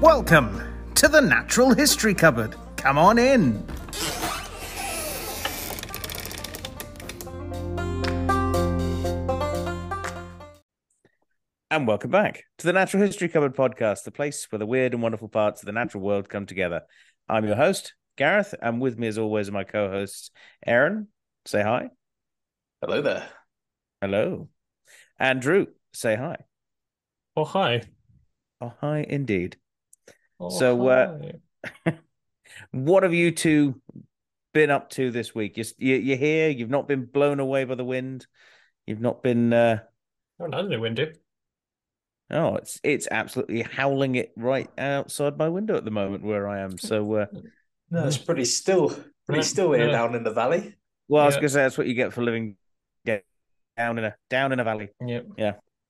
[0.00, 0.62] Welcome
[0.94, 2.56] to the Natural History Cupboard.
[2.76, 3.62] Come on in.
[11.70, 15.02] And welcome back to the Natural History Cupboard podcast, the place where the weird and
[15.02, 16.80] wonderful parts of the natural world come together.
[17.28, 20.30] I'm your host, Gareth, and with me, as always, are my co hosts,
[20.66, 21.08] Aaron.
[21.44, 21.90] Say hi.
[22.80, 23.28] Hello there.
[24.00, 24.48] Hello.
[25.18, 25.66] And Drew.
[25.92, 26.36] Say hi.
[27.36, 27.82] Oh hi.
[28.62, 29.58] Oh, hi, indeed.
[30.40, 31.18] Oh, So, uh.
[32.72, 33.80] What have you two
[34.52, 35.56] been up to this week?
[35.56, 36.48] You're, you- you're here.
[36.50, 38.26] You've not been blown away by the wind.
[38.86, 39.52] You've not been.
[39.52, 39.80] Uh,
[40.40, 41.12] oh, none of the windy.
[42.30, 46.60] oh, it's it's absolutely howling it right outside my window at the moment where I
[46.60, 46.76] am.
[46.78, 47.26] So, uh,
[47.90, 49.92] No, it's pretty still, pretty still here yeah.
[49.92, 50.76] down in the valley.
[51.08, 52.56] well, I was going to say that's what you get for living
[53.04, 53.24] get
[53.76, 54.90] down in a down in a valley.
[55.04, 55.26] Yep.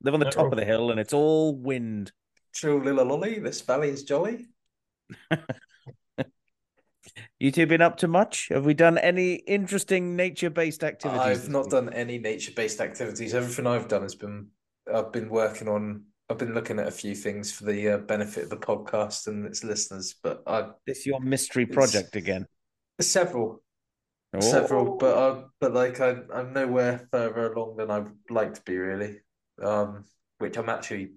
[0.02, 2.10] Live on the Yeah, top of the hill, and it's all wind.
[2.52, 4.47] True little lolly, this valley is jolly.
[7.38, 8.48] You two been up to much?
[8.50, 11.20] Have we done any interesting nature-based activities?
[11.44, 11.70] I've not week?
[11.70, 13.34] done any nature-based activities.
[13.34, 14.48] Everything I've done has been,
[14.92, 16.05] I've been working on.
[16.28, 19.47] I've been looking at a few things for the uh, benefit of the podcast and
[19.47, 22.47] its listeners, but I this your mystery project again.
[23.00, 23.62] several,
[24.32, 24.41] Oh.
[24.41, 28.77] several, but I, but like I, I'm nowhere further along than I'd like to be,
[28.77, 29.20] really.
[29.60, 30.05] Um,
[30.38, 31.12] which I'm actually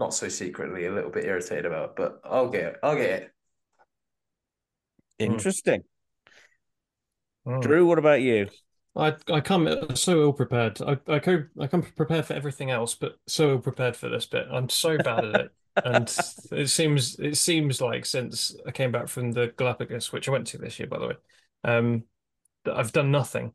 [0.00, 2.76] not so secretly a little bit irritated about, but I'll get it.
[2.82, 3.32] I'll get it.
[5.18, 5.84] interesting.
[7.46, 7.60] Oh.
[7.60, 8.48] Drew, what about you?
[8.96, 10.80] I I come uh, so ill prepared.
[10.82, 14.26] I I co I come prepared for everything else, but so ill prepared for this
[14.26, 14.46] bit.
[14.50, 15.50] I'm so bad at it,
[15.84, 16.08] and
[16.50, 20.48] it seems it seems like since I came back from the Galapagos, which I went
[20.48, 21.14] to this year, by the way,
[21.62, 22.04] um,
[22.64, 23.52] that I've done nothing.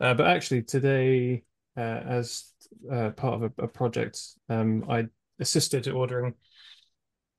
[0.00, 1.44] Uh, but actually today,
[1.76, 2.50] uh, as
[2.90, 5.06] uh, part of a, a project, um, I
[5.40, 6.34] assisted ordering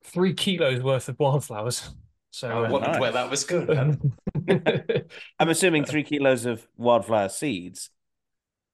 [0.04, 1.90] three kilos worth of wildflowers.
[2.32, 3.00] So I uh, wondered nice.
[3.00, 4.14] where that was going.
[5.40, 7.90] I'm assuming three kilos of wildflower seeds.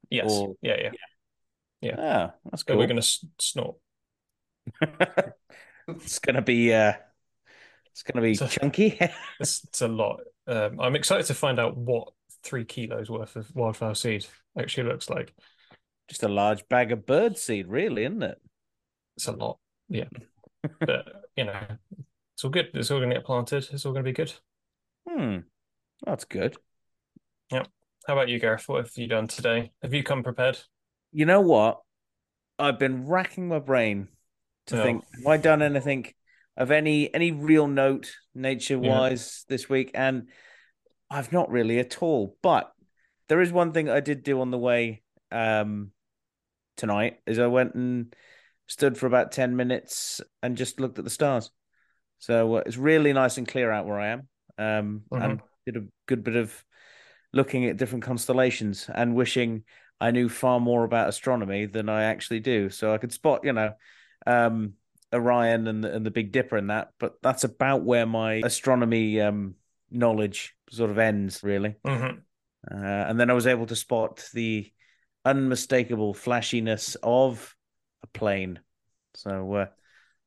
[0.09, 0.31] Yes.
[0.31, 0.91] Or- Yeah, yeah.
[1.81, 1.95] Yeah.
[1.97, 2.77] Ah, that's So cool.
[2.77, 3.75] we're gonna s- snort.
[5.87, 6.93] it's gonna be uh,
[7.91, 8.99] it's gonna be So- chunky.
[9.39, 10.21] It's, it's a lot.
[10.47, 12.09] Um, I'm excited to find out what
[12.43, 14.25] three kilos worth of wildflower seed
[14.57, 15.33] actually looks like.
[16.07, 18.41] Just a large bag of bird seed, really, isn't it?
[19.21, 19.59] It's a lot.
[19.87, 20.05] Yeah.
[20.79, 21.05] But
[21.35, 21.61] you know,
[22.33, 22.69] it's all good.
[22.73, 23.67] It's all gonna get planted.
[23.71, 24.33] It's all gonna be good.
[25.07, 25.37] Hmm,
[26.03, 26.57] that's good.
[27.51, 27.65] Yeah.
[28.07, 28.67] How about you, Gareth?
[28.67, 29.73] What have you done today?
[29.83, 30.57] Have you come prepared?
[31.11, 31.81] You know what?
[32.57, 34.07] I've been racking my brain
[34.67, 34.83] to Oh.
[34.83, 36.11] think, have I done anything
[36.57, 39.91] of any any real note nature wise this week?
[39.93, 40.29] And
[41.11, 42.37] I've not really at all.
[42.41, 42.71] But
[43.27, 45.91] there is one thing I did do on the way um
[46.75, 48.15] tonight is I went and
[48.71, 51.51] stood for about 10 minutes and just looked at the stars.
[52.19, 54.27] So uh, it's really nice and clear out where I am.
[54.57, 56.63] Um and did a good bit of
[57.33, 59.63] looking at different constellations and wishing
[59.99, 62.69] I knew far more about astronomy than I actually do.
[62.69, 63.73] So I could spot, you know,
[64.25, 64.73] um,
[65.13, 69.21] Orion and the, and the Big Dipper and that, but that's about where my astronomy
[69.21, 69.55] um,
[69.91, 71.75] knowledge sort of ends, really.
[71.85, 72.17] hmm
[72.69, 72.75] Uh,
[73.09, 74.71] and then I was able to spot the
[75.25, 77.55] unmistakable flashiness of
[78.03, 78.59] a plane.
[79.15, 79.65] So uh,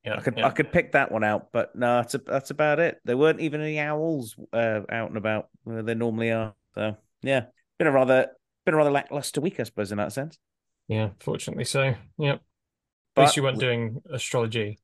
[0.04, 0.16] Yeah.
[0.16, 0.46] I could yeah.
[0.46, 3.00] I could pick that one out, but no, that's a, that's about it.
[3.04, 6.54] There weren't even any owls uh, out and about where they normally are.
[6.74, 7.46] So yeah,
[7.78, 8.28] been a rather
[8.64, 10.38] been a rather lackluster week, I suppose, in that sense.
[10.88, 11.94] Yeah, fortunately so.
[12.18, 12.40] Yep.
[13.16, 14.80] At least you weren't doing astrology.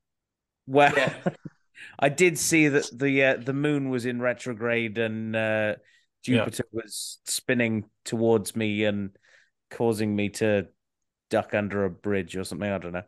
[0.66, 1.14] well, Yeah.
[1.98, 5.74] I did see that the uh, the moon was in retrograde and uh,
[6.22, 9.10] Jupiter was spinning towards me and
[9.70, 10.68] causing me to
[11.30, 12.70] duck under a bridge or something.
[12.70, 13.02] I don't know.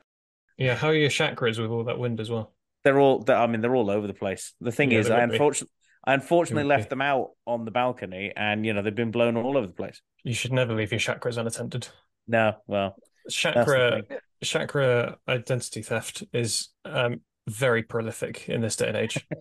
[0.57, 2.55] Yeah, how are your chakras with all that wind as well?
[2.85, 3.21] They're all.
[3.21, 4.55] they're- I mean, they're all over the place.
[4.61, 5.73] The thing Yeah, is, I unfortunately,
[6.05, 9.57] I unfortunately left them out on the balcony, and you know they've been blown all
[9.57, 10.01] over the place.
[10.25, 11.89] You should never leave your chakras unattended.
[12.27, 12.97] No, well,
[13.31, 14.03] Chakra
[14.43, 19.25] chakra identity theft is um very prolific in this day and age.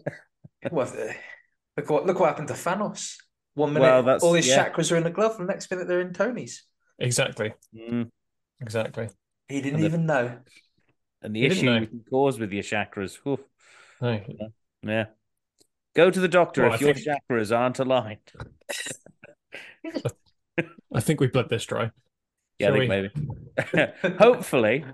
[0.72, 1.14] Well, uh,
[1.76, 3.16] look what look what happened to Thanos.
[3.56, 4.70] One minute, Well, all his yeah.
[4.70, 6.64] chakras are in the glove, and the next minute they're in Tony's.
[7.00, 7.54] Exactly.
[7.76, 8.10] mm,
[8.62, 9.10] Exactly.
[9.48, 10.38] He didn't And the- even know.
[11.22, 11.80] and the You didn't issue know.
[11.80, 13.18] you can cause with your chakras.
[13.28, 13.40] oof,
[14.02, 14.22] No.
[14.84, 15.06] yeah,
[15.96, 18.32] go to the doctor Well, if I your think- chakras aren't aligned.
[20.94, 21.92] I think we bled this dry.
[22.60, 22.88] Yeah, I think we?
[22.88, 23.12] maybe.
[24.20, 24.86] Hopefully,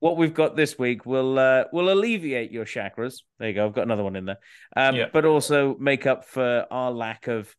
[0.00, 3.22] what we've got this week will uh, will alleviate your chakras.
[3.38, 3.64] There you go.
[3.66, 4.38] I've got another one in there.
[4.76, 5.06] Um, Yeah.
[5.12, 7.54] But also make up for our lack of,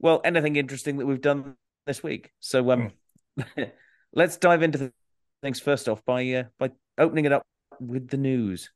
[0.00, 1.54] well, anything interesting that we've done
[1.86, 2.32] this week.
[2.40, 2.90] So um,
[4.12, 4.92] Let's dive into
[5.40, 7.46] things first off by uh, by opening it up
[7.78, 8.70] with the news.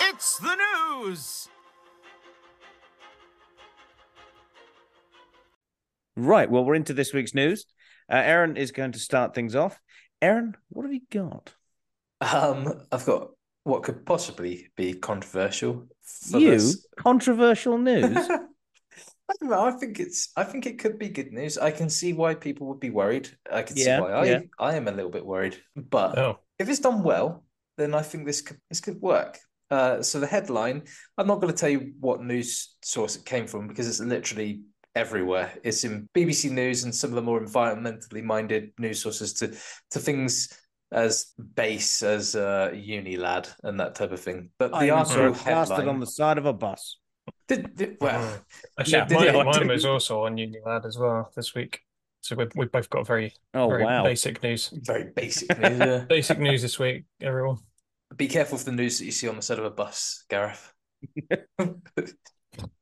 [0.00, 1.48] It's the news.
[6.16, 6.48] Right.
[6.48, 7.66] Well, we're into this week's news.
[8.10, 9.80] Uh, Aaron is going to start things off.
[10.22, 11.54] Aaron, what have you got?
[12.20, 13.30] Um, I've got
[13.68, 15.86] what could possibly be controversial.
[16.02, 18.16] for You this- controversial news.
[19.30, 19.64] I don't know.
[19.66, 20.32] I think it's.
[20.36, 21.58] I think it could be good news.
[21.58, 23.28] I can see why people would be worried.
[23.52, 24.24] I can Yeah, see why I.
[24.24, 24.40] yeah.
[24.58, 25.56] I am a little bit worried.
[25.76, 27.44] But Oh, if it's done well,
[27.76, 29.38] then I think this could this could work.
[29.70, 30.84] Uh, so the headline.
[31.18, 34.62] I'm not going to tell you what news source it came from because it's literally
[34.94, 35.52] everywhere.
[35.62, 39.48] It's in BBC News and some of the more environmentally minded news sources to
[39.90, 40.48] to things
[40.92, 44.50] as base as uh, Unilad and that type of thing.
[44.58, 45.88] But the I even saw article plastered headline.
[45.94, 46.98] on the side of a bus.
[47.46, 48.40] Did, did- well, Mm.
[48.80, 51.80] actually, did mine, it- mine was also on Unilad as well this week.
[52.20, 54.02] So we we both got very Oh very wow!
[54.02, 54.70] basic news.
[54.82, 55.78] very basic news.
[55.78, 56.04] yeah.
[56.08, 57.58] Basic news this week, everyone.
[58.16, 60.72] Be careful of the news that you see on the side of a bus, Gareth.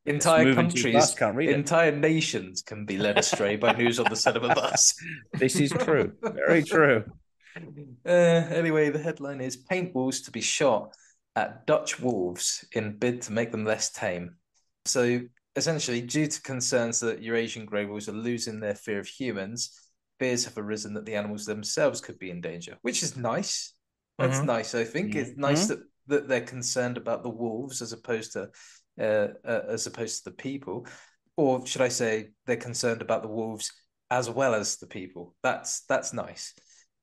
[0.07, 1.55] entire countries, fast, can't read it.
[1.55, 4.95] entire nations can be led astray by news on the side of a bus.
[5.35, 6.13] This is true.
[6.23, 7.05] Very true.
[8.05, 10.95] Uh, anyway, the headline is paintballs to be shot
[11.35, 14.37] at Dutch wolves in bid to make them less tame.
[14.85, 15.21] So
[15.55, 20.45] essentially, due to concerns that Eurasian grey wolves are losing their fear of humans, fears
[20.45, 23.75] have arisen that the animals themselves could be in danger, which is nice.
[24.19, 24.47] That's Mhm.
[24.47, 24.75] nice.
[24.75, 28.51] I think it's nice that that they're concerned about the wolves as opposed to
[28.99, 30.87] uh, uh, as opposed to the people,
[31.37, 33.73] or should I say, they're concerned about the wolves
[34.11, 35.35] as well as the people.
[35.43, 36.55] That's that's nice.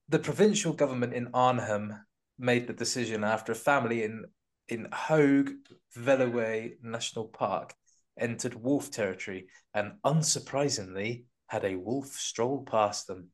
[0.10, 1.94] The provincial government in Arnhem
[2.38, 4.26] made the decision after a family in
[4.70, 5.52] in Hoge
[5.98, 7.74] Veluwe National Park
[8.18, 13.30] entered wolf territory and unsurprisingly had a wolf stroll past them.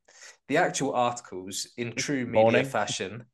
[0.48, 2.66] The actual articles in true media Morning.
[2.66, 3.26] fashion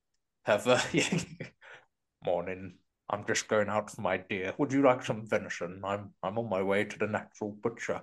[0.44, 0.80] have uh,
[2.26, 2.76] morning.
[3.10, 4.54] I'm just going out for my deer.
[4.58, 5.82] Would you like some venison?
[5.84, 8.02] I'm I'm on my way to the natural butcher.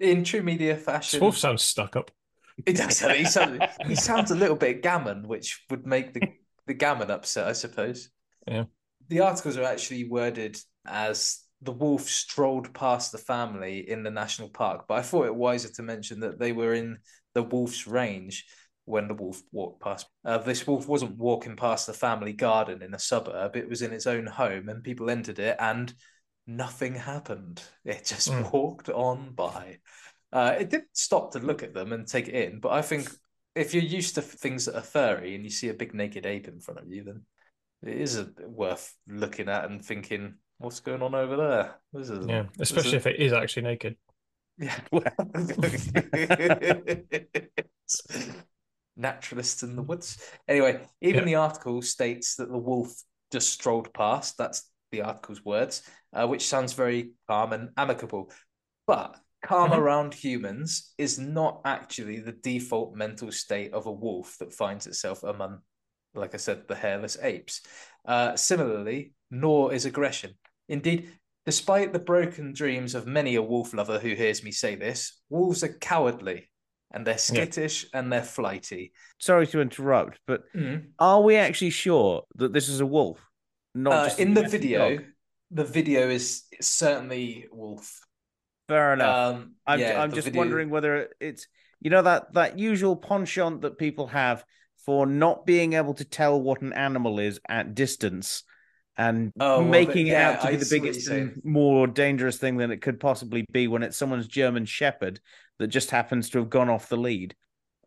[0.00, 2.10] In true media fashion, This wolf sounds stuck up.
[2.66, 3.00] it does.
[3.00, 6.22] He sounds, he sounds a little bit gammon, which would make the,
[6.66, 8.10] the gammon upset, I suppose.
[8.46, 8.64] Yeah.
[9.08, 14.50] The articles are actually worded as the wolf strolled past the family in the national
[14.50, 16.98] park, but I thought it wiser to mention that they were in
[17.34, 18.44] the wolf's range
[18.84, 20.06] when the wolf walked past.
[20.24, 23.92] Uh, this wolf wasn't walking past the family garden in a suburb, it was in
[23.92, 25.92] its own home, and people entered it, and
[26.46, 27.62] nothing happened.
[27.84, 28.52] It just Mm.
[28.52, 29.78] walked on by.
[30.34, 33.08] Uh, it did stop to look at them and take it in, but I think
[33.54, 36.48] if you're used to things that are furry and you see a big naked ape
[36.48, 37.22] in front of you, then
[37.84, 41.76] it is a, worth looking at and thinking, what's going on over there?
[41.92, 43.96] This is Yeah, especially if it is actually naked.
[44.58, 44.76] yeah.
[48.96, 50.18] Naturalists in the woods.
[50.48, 51.26] Anyway, even Yeah.
[51.26, 52.92] the article states that the wolf
[53.30, 54.36] just strolled past.
[54.36, 58.32] That's the article's words, uh, which sounds very calm and amicable.
[58.86, 59.78] But calm Mhm.
[59.78, 65.22] around humans is not actually the default mental state of a wolf that finds itself
[65.22, 65.60] among,
[66.14, 67.62] like I said, the hairless apes.
[68.04, 70.32] Uh, similarly, nor is aggression.
[70.68, 71.12] Indeed,
[71.46, 75.62] despite the broken dreams of many a wolf lover who hears me say this, wolves
[75.62, 76.50] are cowardly
[76.90, 78.92] and they're skittish and they're flighty.
[79.18, 80.92] Sorry to interrupt, but Mm.
[80.98, 83.20] are we actually sure that this is a wolf?
[83.74, 85.04] Not Uh, in the video, dog?
[85.50, 88.00] the video is certainly wolf.
[88.68, 89.34] Fair enough.
[89.36, 91.46] Um, I'm, yeah, I'm just video- wondering whether it's
[91.80, 94.44] you know that that usual penchant that people have
[94.86, 98.42] for not being able to tell what an animal is at distance
[98.96, 102.38] and Oh, well, making but- it out to be I the biggest and more dangerous
[102.38, 105.20] thing than it could possibly be when it's someone's German Shepherd
[105.58, 107.34] that just happens to have gone off the lead.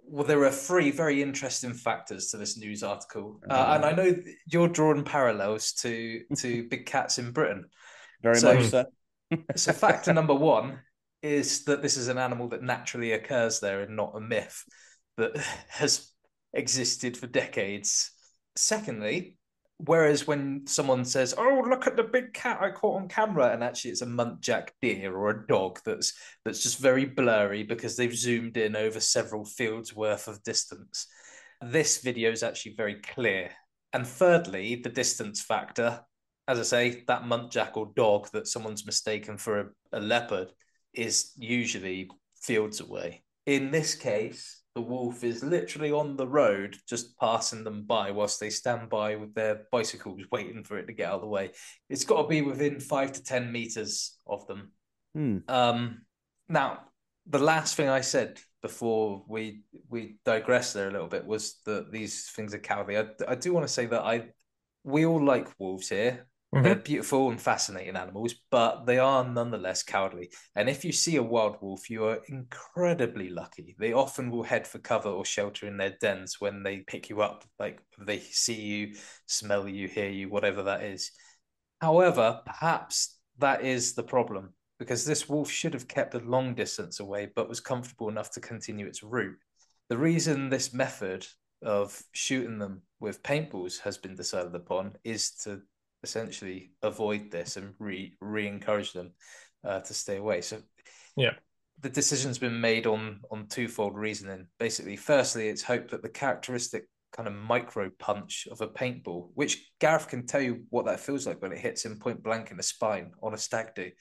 [0.10, 3.74] Well, there are three very interesting factors to this news article, uh, Oh.
[3.76, 4.16] and I know
[4.52, 7.66] you're drawing parallels to to big cats in Britain.
[8.22, 8.86] Very So- much so.
[9.56, 10.80] So, factor number one
[11.22, 14.64] is that this is an animal that naturally occurs there and not a myth
[15.18, 15.36] that
[15.70, 16.12] has
[16.54, 18.12] existed for decades.
[18.56, 19.38] Secondly,
[19.78, 23.64] whereas when someone says, "Oh, look at the big cat I caught on camera," and
[23.64, 26.14] actually it's a muntjac deer or a dog that's
[26.46, 31.08] that's just very blurry because they've zoomed in over several fields worth of distance.
[31.62, 33.52] This video is actually very clear.
[33.94, 36.02] And thirdly, the distance factor
[36.48, 40.52] as I say, that muntjac or dog that someone's mistaken for a, a leopard
[40.94, 42.10] is usually
[42.42, 43.24] fields away.
[43.46, 48.40] In this case, the wolf is literally on the road, just passing them by whilst
[48.40, 51.52] they stand by with their bicycles, waiting for it to get out of the way.
[51.90, 54.72] It's got to be within five to 10 meters of them.
[55.16, 55.38] Hmm.
[55.48, 56.02] Um,
[56.48, 56.82] now,
[57.26, 61.92] the last thing I said before we we digress there a little bit was that
[61.92, 62.98] these things are cowardly.
[62.98, 64.30] I, I do want to say that I
[64.84, 66.28] we all like wolves here.
[66.54, 66.64] Mm-hmm.
[66.64, 70.32] They're beautiful and fascinating animals, but they are nonetheless cowardly.
[70.56, 73.76] And if you see a wild wolf, you are incredibly lucky.
[73.78, 77.22] They often will head for cover or shelter in their dens when they pick you
[77.22, 81.12] up, like they see you, smell you, hear you, whatever that is.
[81.82, 87.00] However, perhaps that is the problem because this wolf should have kept a long distance
[87.00, 89.38] away but was comfortable enough to continue its route.
[89.90, 91.26] The reason this method
[91.62, 95.62] of shooting them with paintballs has been decided upon is to
[96.04, 99.12] essentially avoid this and re re encourage them
[99.64, 100.42] uh, to stay away.
[100.42, 100.62] So
[101.16, 101.34] yeah,
[101.82, 104.48] the decision's been made on on twofold reasoning.
[104.60, 106.86] Basically, firstly, it's hoped that the characteristic
[107.16, 111.26] kind of micro punch of a paintball, which Gareth can tell you what that feels
[111.26, 113.92] like when it hits him point blank in the spine on a stag do.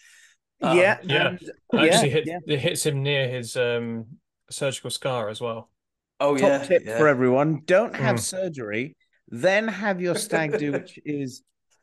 [0.63, 1.29] Um, yeah, yeah.
[1.29, 1.41] And,
[1.75, 2.39] Actually, yeah, hit, yeah.
[2.47, 4.07] it hits him near his um,
[4.51, 5.71] surgical scar as well.
[6.19, 6.67] Oh Top yeah.
[6.67, 6.99] tip yeah.
[6.99, 8.21] for everyone: don't have mm.
[8.21, 8.97] surgery,
[9.29, 11.43] then have your stag do, which is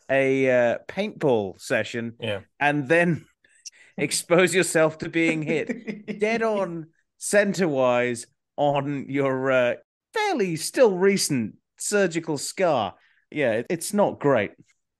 [0.10, 3.25] a uh, paintball session, yeah, and then
[3.98, 8.25] expose yourself to being hit dead on center wise
[8.57, 9.74] on your uh,
[10.13, 12.95] fairly still recent surgical scar.
[13.31, 14.51] Yeah, it's not great.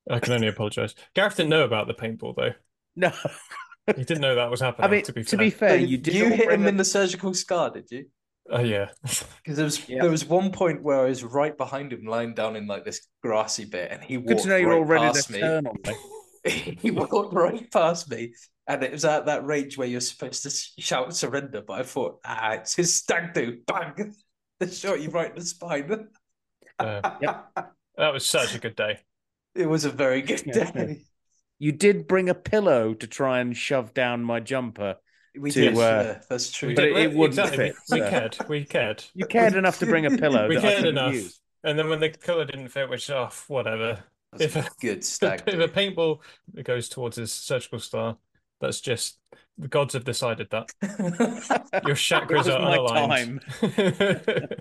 [0.10, 0.96] I can only apologize.
[1.14, 2.52] Gareth didn't know about the paintball though.
[2.96, 3.12] No.
[3.96, 4.90] he didn't know that was happening.
[4.90, 6.86] I mean, to be fair, to be fair you did you hit him in the
[6.86, 8.06] surgical scar, did you?
[8.50, 10.02] Oh yeah, because there was yeah.
[10.02, 13.08] there was one point where I was right behind him, lying down in like this
[13.22, 15.40] grassy bit, and he good to know you're right all ready to me.
[15.40, 16.78] turn on me.
[16.82, 18.34] he walked right past me,
[18.68, 20.50] and it was at that range where you're supposed to
[20.82, 21.62] shout surrender.
[21.66, 24.14] But I thought, ah, it's his stag do, bang,
[24.60, 26.08] the shot you right in the spine.
[26.80, 27.50] Uh, yep.
[27.96, 29.00] That was such a good day.
[29.56, 31.06] It was a very good yeah, day.
[31.60, 34.98] You did bring a pillow to try and shove down my jumper
[35.38, 35.76] we to, did.
[35.76, 36.76] Uh, yeah, that's true.
[36.76, 37.72] But it, it wouldn't exactly.
[37.72, 37.78] fit.
[37.92, 38.38] We cared.
[38.48, 39.04] We cared.
[39.14, 40.48] You cared enough to bring a pillow.
[40.50, 41.14] we cared enough.
[41.14, 41.40] Use.
[41.64, 44.04] And then when the pillow didn't fit, which off, oh, whatever.
[44.32, 45.44] That's if a good stag.
[45.48, 46.20] If a paintball
[46.64, 48.18] goes towards his surgical star,
[48.60, 49.18] that's just
[49.58, 50.72] the gods have decided that
[51.86, 53.42] your chakras are unaligned.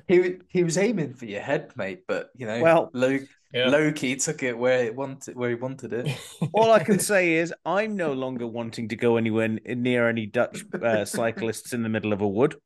[0.07, 3.19] he he was aiming for your head, mate, but you know, well, low
[3.53, 3.69] yeah.
[3.69, 6.19] low key took it where it wanted where he wanted it.
[6.53, 10.65] All I can say is I'm no longer wanting to go anywhere near any Dutch
[10.81, 12.57] uh, cyclists in the middle of a wood.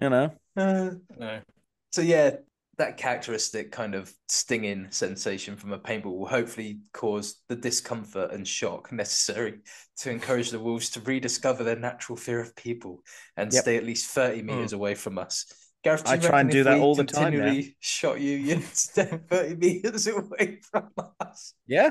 [0.00, 0.30] You know.
[0.56, 1.40] Uh, no.
[1.92, 2.36] So yeah,
[2.80, 8.48] that characteristic kind of stinging sensation from a paintball will hopefully cause the discomfort and
[8.48, 9.58] shock necessary
[9.98, 13.02] to encourage the wolves to rediscover their natural fear of people
[13.36, 13.62] and yep.
[13.62, 14.76] stay at least 30 meters mm.
[14.76, 15.52] away from us.
[15.82, 17.38] Gareth, I try and do that all the time.
[17.38, 17.58] Now?
[17.80, 21.54] Shot you, you stay 30 meters away from us.
[21.66, 21.90] Yeah.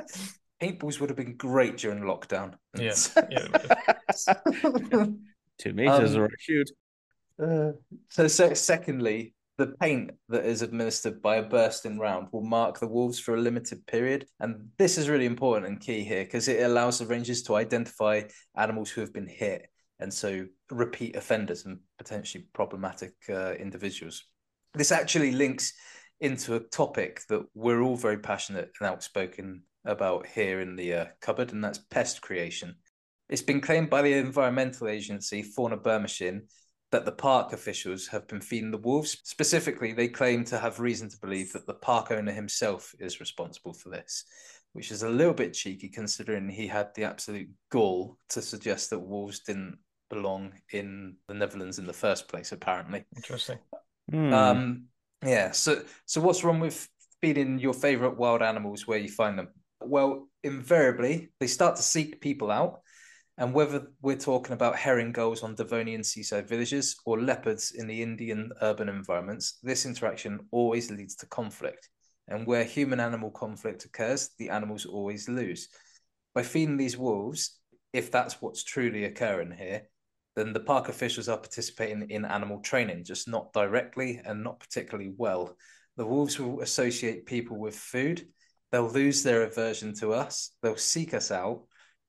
[0.62, 2.54] Paintballs would have been great during lockdown.
[2.78, 2.94] Yeah.
[5.58, 6.70] Two meters um, or a shoot.
[7.42, 7.72] Uh,
[8.10, 12.88] so, so, secondly, the paint that is administered by a bursting round will mark the
[12.88, 14.28] wolves for a limited period.
[14.40, 18.24] And this is really important and key here because it allows the rangers to identify
[18.56, 19.68] animals who have been hit
[20.00, 24.24] and so repeat offenders and potentially problematic uh, individuals.
[24.74, 25.74] This actually links
[26.20, 31.06] into a topic that we're all very passionate and outspoken about here in the uh,
[31.22, 32.76] cupboard, and that's pest creation.
[33.30, 36.42] It's been claimed by the environmental agency Faunabescherming
[36.92, 39.22] that the park officials have been feeding the wolves.
[39.24, 43.74] Specifically, they claim to have reason to believe that the park owner himself is responsible
[43.74, 44.26] for this,
[44.74, 49.00] which is a little bit cheeky considering he had the absolute gall to suggest that
[49.00, 49.78] wolves didn't
[50.10, 53.06] belong in the Netherlands in the first place, apparently.
[53.16, 53.60] Interesting.
[54.12, 54.34] Mm.
[54.34, 54.84] Um,
[55.26, 55.52] yeah.
[55.52, 56.88] So, so what's wrong with
[57.22, 59.50] feeding your favorite wild animals where you find them?
[59.82, 62.82] Well, invariably, they start to seek people out
[63.40, 68.04] and whether we're talking about herring gulls on Devonian seaside villages or leopards in the
[68.04, 71.88] Indian urban environments, this interaction always leads to conflict.
[72.28, 75.70] And where human animal conflict occurs, the animals always lose.
[76.36, 77.58] By feeding these wolves,
[77.94, 79.84] if that's what's truly occurring here,
[80.36, 85.12] then the park officials are participating in animal training, just not directly and not particularly
[85.18, 85.56] well.
[85.98, 88.28] The wolves will associate people with food,
[88.72, 91.64] they'll lose their aversion to us, they'll seek us out,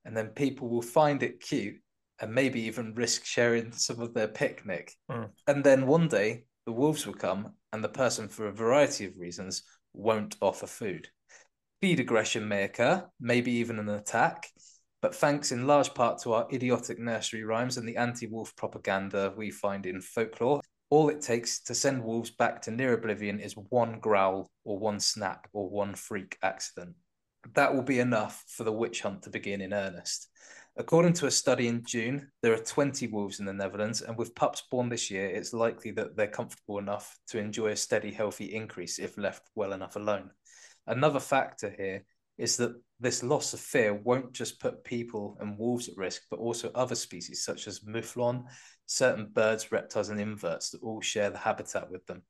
[0.04, 1.76] and then people will find it cute
[2.20, 4.94] and maybe even risk sharing some of their picnic.
[5.10, 5.30] Mm.
[5.46, 9.16] And then one day the wolves will come and the person, for a variety of
[9.16, 9.62] reasons,
[9.92, 11.08] won't offer food.
[11.80, 14.46] Feed aggression may occur, maybe even an attack,
[15.02, 19.32] but thanks in large part to our idiotic nursery rhymes and the anti wolf propaganda
[19.36, 23.54] we find in folklore, all it takes to send wolves back to near oblivion is
[23.54, 26.94] one growl or one snap or one freak accident
[27.54, 30.28] that will be enough for the witch hunt to begin in earnest.
[30.76, 34.34] According to a study in June, there are 20 wolves in the Netherlands, and with
[34.34, 38.54] pups born this year, it's likely that they're comfortable enough to enjoy a steady, healthy
[38.54, 40.30] increase if left well enough alone.
[40.86, 42.04] Another factor here
[42.38, 46.38] is that this loss of fear won't just put people and wolves at risk, but
[46.38, 48.44] also other species such as mouflon,
[48.86, 52.22] certain birds, reptiles, and inverts that all share the habitat with them.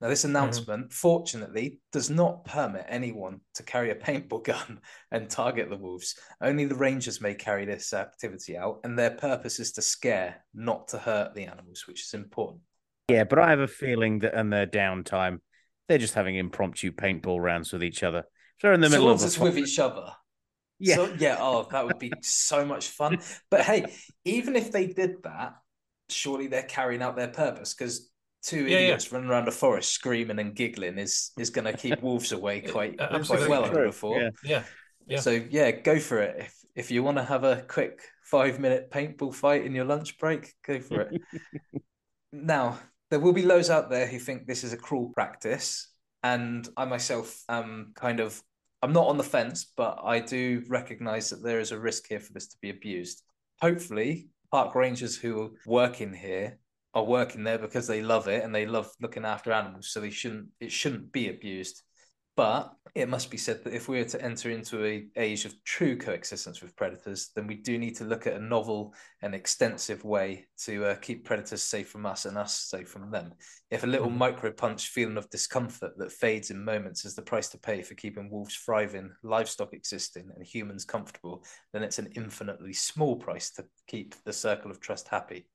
[0.00, 0.92] Now, this announcement, mm-hmm.
[0.92, 6.14] fortunately, does not permit anyone to carry a paintball gun and target the wolves.
[6.40, 10.88] Only the rangers may carry this activity out, and their purpose is to scare, not
[10.88, 12.62] to hurt the animals, which is important.
[13.08, 15.40] Yeah, but I have a feeling that in their downtime,
[15.88, 18.24] they're just having impromptu paintball rounds with each other.
[18.60, 20.12] They're in the so middle of it's with each other.
[20.78, 21.36] Yeah, so, yeah.
[21.38, 23.18] Oh, that would be so much fun.
[23.50, 23.92] But hey,
[24.24, 25.54] even if they did that,
[26.08, 28.10] surely they're carrying out their purpose because
[28.42, 29.16] two yeah, idiots yeah.
[29.16, 32.98] running around a forest screaming and giggling is is going to keep wolves away quite
[32.98, 33.64] quite well.
[33.64, 34.20] I before.
[34.20, 34.30] Yeah.
[34.42, 34.62] yeah,
[35.06, 35.20] yeah.
[35.20, 36.36] So yeah, go for it.
[36.40, 40.18] If if you want to have a quick five minute paintball fight in your lunch
[40.18, 41.20] break, go for it.
[42.32, 42.78] now
[43.10, 46.84] there will be loads out there who think this is a cruel practice, and I
[46.86, 48.40] myself am kind of
[48.82, 52.20] I'm not on the fence, but I do recognise that there is a risk here
[52.20, 53.22] for this to be abused.
[53.60, 56.58] Hopefully, park rangers who are working here
[56.94, 60.10] are working there because they love it and they love looking after animals so they
[60.10, 61.82] shouldn't it shouldn't be abused
[62.40, 65.62] but it must be said that if we are to enter into an age of
[65.62, 70.02] true coexistence with predators then we do need to look at a novel and extensive
[70.04, 73.34] way to uh, keep predators safe from us and us safe from them
[73.70, 74.16] if a little mm-hmm.
[74.16, 77.94] micro punch feeling of discomfort that fades in moments is the price to pay for
[77.94, 81.44] keeping wolves thriving livestock existing and humans comfortable
[81.74, 85.46] then it's an infinitely small price to keep the circle of trust happy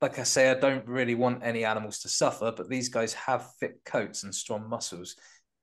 [0.00, 3.50] like I say, I don't really want any animals to suffer, but these guys have
[3.58, 5.16] thick coats and strong muscles.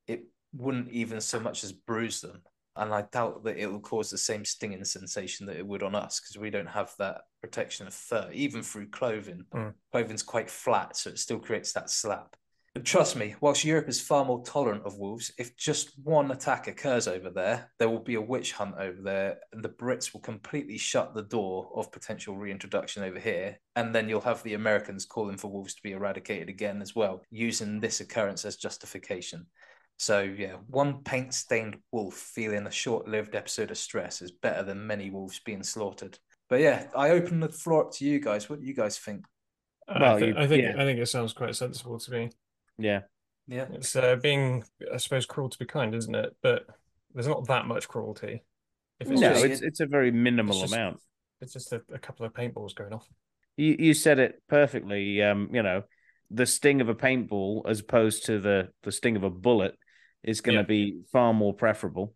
[0.08, 2.42] It wouldn't even so much as bruise them.
[2.78, 5.96] And I doubt that it will cause the same stinging sensation that it would on
[5.96, 9.46] us because we don't have that protection of fur, even through clothing.
[9.54, 9.74] Mm.
[9.92, 12.36] Clothing's quite flat, so it still creates that slap.
[12.74, 16.68] But trust me, whilst Europe is far more tolerant of wolves, if just one attack
[16.68, 20.20] occurs over there, there will be a witch hunt over there, and the Brits will
[20.20, 23.58] completely shut the door of potential reintroduction over here.
[23.78, 27.22] And then you'll have the Americans calling for wolves to be eradicated again as well,
[27.32, 29.46] using this occurrence as justification.
[29.98, 34.64] So, yeah, one paint stained wolf feeling a short lived episode of stress is better
[34.64, 36.20] than many wolves being slaughtered.
[36.50, 38.50] But yeah, I open the floor up to you guys.
[38.50, 39.26] What do you guys think?
[39.88, 40.74] Well, I, th- you, I think yeah.
[40.76, 42.30] I think it sounds quite sensible to me.
[42.78, 43.02] Yeah.
[43.48, 43.68] Yeah.
[43.72, 46.36] It's uh, being, I suppose, cruel to be kind, isn't it?
[46.42, 46.66] But
[47.14, 48.44] there's not that much cruelty.
[49.00, 51.00] If it's no, just, it's it's a very minimal it's just, amount.
[51.42, 53.08] It's just a, a, couple of paintballs going off.
[53.58, 55.22] You you said it perfectly.
[55.22, 55.84] Um, you know,
[56.32, 59.78] the sting of a paintball as opposed to the the sting of a bullet
[60.26, 60.66] is going to yeah.
[60.68, 62.14] be far more preferable,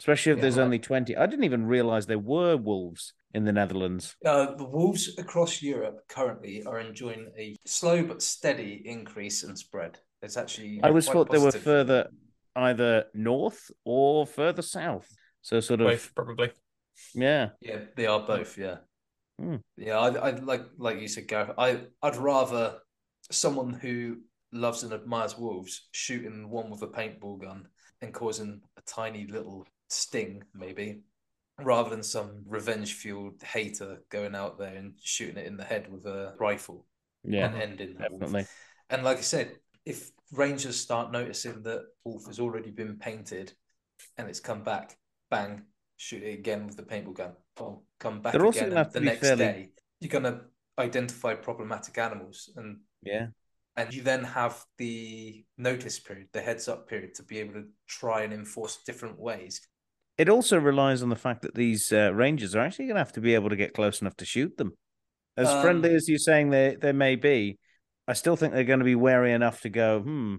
[0.00, 1.16] especially if yeah, there's only twenty.
[1.16, 4.16] I didn't even realize there were wolves in the Netherlands?
[4.24, 9.98] Uh, the wolves across Europe currently are enjoying a slow but steady increase in spread.
[10.22, 10.80] It's actually.
[10.82, 12.08] I always thought they were further
[12.56, 15.08] either north or further south.
[15.42, 16.50] So sort of both, probably.
[17.14, 17.50] Yeah.
[17.60, 18.56] Yeah, they are both.
[18.56, 18.76] Yeah.
[19.38, 19.56] Hmm.
[19.76, 21.50] Yeah, I, I like like you said, Gareth.
[21.58, 22.78] I I'd rather
[23.30, 24.20] someone who
[24.56, 27.66] loves and admires wolves shooting one with a paintball gun
[28.02, 31.00] and causing a tiny little sting, maybe,
[31.62, 35.90] rather than some revenge fueled hater going out there and shooting it in the head
[35.90, 36.86] with a rifle
[37.24, 38.46] yeah and ending definitely.
[38.90, 43.52] And like i said if rangers start noticing that wolf has already been painted
[44.18, 44.96] and it's come back
[45.30, 45.62] bang
[45.96, 47.32] shoot it again with the paintball gun.
[47.58, 49.44] Or come back They're again the next fairly...
[49.44, 49.68] day.
[50.00, 50.40] You're going to
[50.78, 53.28] identify problematic animals and yeah
[53.76, 57.64] and you then have the notice period the heads up period to be able to
[57.86, 59.60] try and enforce different ways
[60.18, 63.12] it also relies on the fact that these uh, rangers are actually going to have
[63.12, 64.72] to be able to get close enough to shoot them.
[65.36, 67.58] As um, friendly as you're saying they they may be,
[68.08, 70.36] I still think they're going to be wary enough to go, hmm,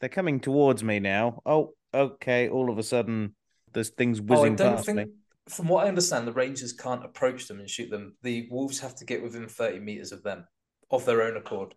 [0.00, 1.40] they're coming towards me now.
[1.46, 2.48] Oh, okay.
[2.48, 3.34] All of a sudden,
[3.72, 5.04] there's things whizzing oh, past think, me.
[5.48, 8.16] From what I understand, the rangers can't approach them and shoot them.
[8.22, 10.44] The wolves have to get within 30 meters of them
[10.90, 11.74] of their own accord.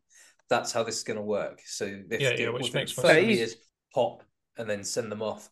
[0.54, 1.62] That's how this is going to work.
[1.66, 3.56] So they yeah, yeah, which makes 30 meters,
[3.92, 4.22] pop,
[4.56, 5.50] and then send them off.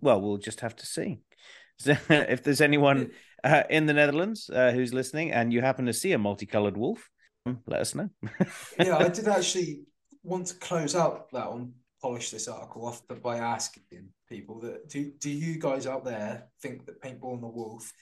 [0.00, 1.20] Well, we'll just have to see.
[1.86, 3.12] if there's anyone
[3.44, 7.08] uh, in the Netherlands uh, who's listening and you happen to see a multicolored wolf,
[7.46, 8.10] um, let us know.
[8.80, 9.84] yeah, I did actually
[10.24, 15.12] want to close out that one, polish this article off by asking people that do
[15.20, 17.92] do you guys out there think that paintball and the wolf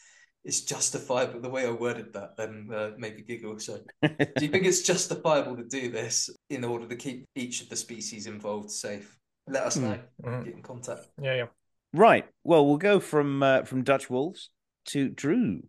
[0.48, 1.40] is justifiable?
[1.40, 3.58] The way I worded that then uh, made me giggle.
[3.60, 7.68] So, do you think it's justifiable to do this in order to keep each of
[7.68, 9.16] the species involved safe?
[9.46, 9.84] Let us hmm.
[9.84, 9.98] know.
[10.24, 10.44] Mm-hmm.
[10.44, 11.06] Get in contact.
[11.20, 11.46] Yeah, yeah.
[11.92, 12.26] Right.
[12.44, 14.50] Well, we'll go from uh, from Dutch wolves
[14.86, 15.62] to Drew.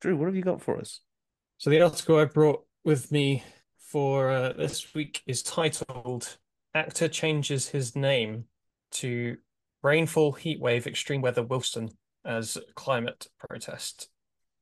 [0.00, 1.00] Drew, what have you got for us?
[1.58, 3.42] So the article I brought with me
[3.78, 6.38] for uh, this week is titled
[6.74, 8.44] "Actor Changes His Name
[8.92, 9.36] to
[9.82, 11.90] Rainfall Heatwave Extreme Weather Wilson."
[12.24, 14.08] as climate protest.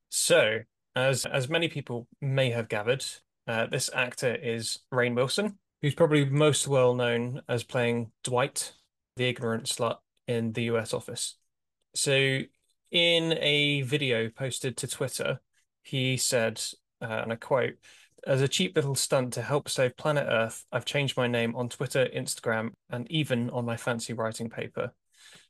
[0.09, 0.59] So,
[0.95, 3.05] as as many people may have gathered,
[3.47, 8.73] uh, this actor is Rainn Wilson, who's probably most well known as playing Dwight,
[9.15, 11.35] the ignorant slut in the US office.
[11.95, 12.39] So,
[12.91, 15.41] in a video posted to Twitter,
[15.83, 16.61] he said,
[17.01, 17.75] uh, and I quote,
[18.27, 21.69] as a cheap little stunt to help save planet Earth, I've changed my name on
[21.69, 24.93] Twitter, Instagram, and even on my fancy writing paper.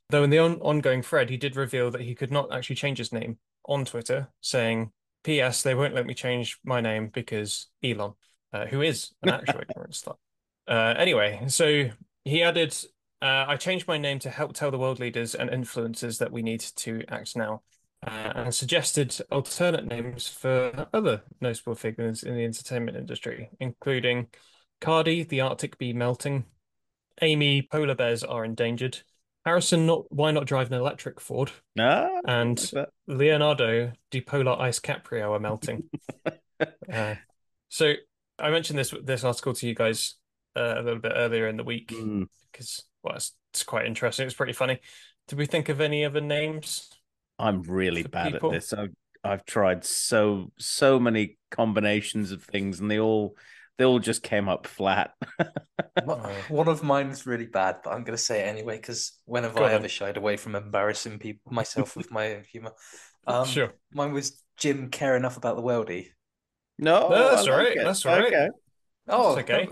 [0.10, 2.98] Though in the on- ongoing thread, he did reveal that he could not actually change
[2.98, 4.92] his name on Twitter, saying,
[5.24, 5.64] P.S.
[5.64, 8.14] They won't let me change my name because Elon,
[8.54, 10.16] uh, who is an actual ignorant slut.
[10.68, 11.90] Uh, anyway, so
[12.24, 12.76] he added,
[13.22, 16.42] uh, I changed my name to help tell the world leaders and influencers that we
[16.42, 17.62] need to act now,
[18.06, 24.28] uh, and suggested alternate names for other notable figures in the entertainment industry, including
[24.80, 26.46] Cardi, the Arctic bee melting,
[27.22, 29.00] Amy, polar bears are endangered,
[29.46, 31.52] Harrison, not why not drive an electric Ford?
[31.80, 32.88] Ah, and like.
[33.08, 35.84] Leonardo, dipolar ice Caprio are melting.
[36.94, 37.16] uh,
[37.70, 37.94] so
[38.38, 40.16] I mentioned this this article to you guys
[40.56, 42.24] uh, a little bit earlier in the week Hmm.
[42.52, 44.26] because well, it's, it's quite interesting.
[44.26, 44.80] It's pretty funny.
[45.28, 46.90] Did we think of any other names?
[47.38, 48.50] I'm really bad people.
[48.50, 48.74] at this.
[48.74, 53.36] I've I've tried so so many combinations of things, and they all
[53.80, 55.14] they all just came up flat.
[56.04, 59.44] One- One of mine's really bad, but I'm going to say it anyway because when
[59.44, 59.76] have Go I on.
[59.76, 62.74] ever shied away from embarrassing people myself with my own humor?
[63.26, 63.74] Um, sure.
[63.94, 66.08] Mine was Jim care enough about the worldie.
[66.78, 67.84] no, No, that's I all like right, it.
[67.84, 68.26] that's all right.
[68.26, 68.50] Okay.
[69.08, 69.68] Oh, That's okay.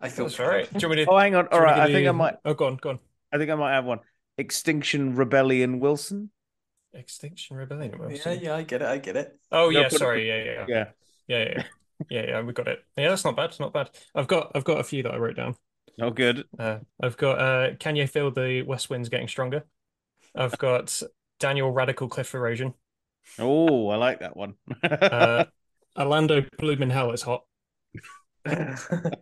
[0.00, 0.68] I feel That's all right.
[0.68, 0.80] proud.
[0.80, 1.10] Do you to?
[1.10, 1.44] Oh, hang on.
[1.44, 2.34] do you All want me right, to I think I might.
[2.44, 2.98] Oh, go on, go on.
[3.32, 4.00] I think I might have one.
[4.38, 6.30] Extinction Rebellion Wilson.
[6.94, 7.92] Extinction Rebellion.
[7.92, 8.32] Yeah, Wilson.
[8.32, 8.88] yeah, yeah, I get it.
[8.88, 9.38] I get it.
[9.52, 10.26] Oh No, yeah, put- sorry.
[10.26, 10.64] Yeah, yeah, yeah.
[10.68, 10.84] Yeah.
[11.28, 11.64] Yeah, yeah,
[12.08, 12.40] yeah, yeah.
[12.40, 12.84] We got it.
[12.96, 13.50] Yeah, that's not bad.
[13.50, 13.90] It's not bad.
[14.14, 15.56] I've got, I've got a few that I wrote down.
[16.00, 16.44] Oh, good.
[16.58, 19.64] Uh, I've got uh, can you feel the west winds getting stronger?
[20.34, 21.02] I've got
[21.38, 22.74] Daniel Radical Cliff Erosion.
[23.38, 24.54] Oh, I like that one.
[24.82, 25.44] Uh,
[25.98, 27.44] Orlando Blooming Hell is hot.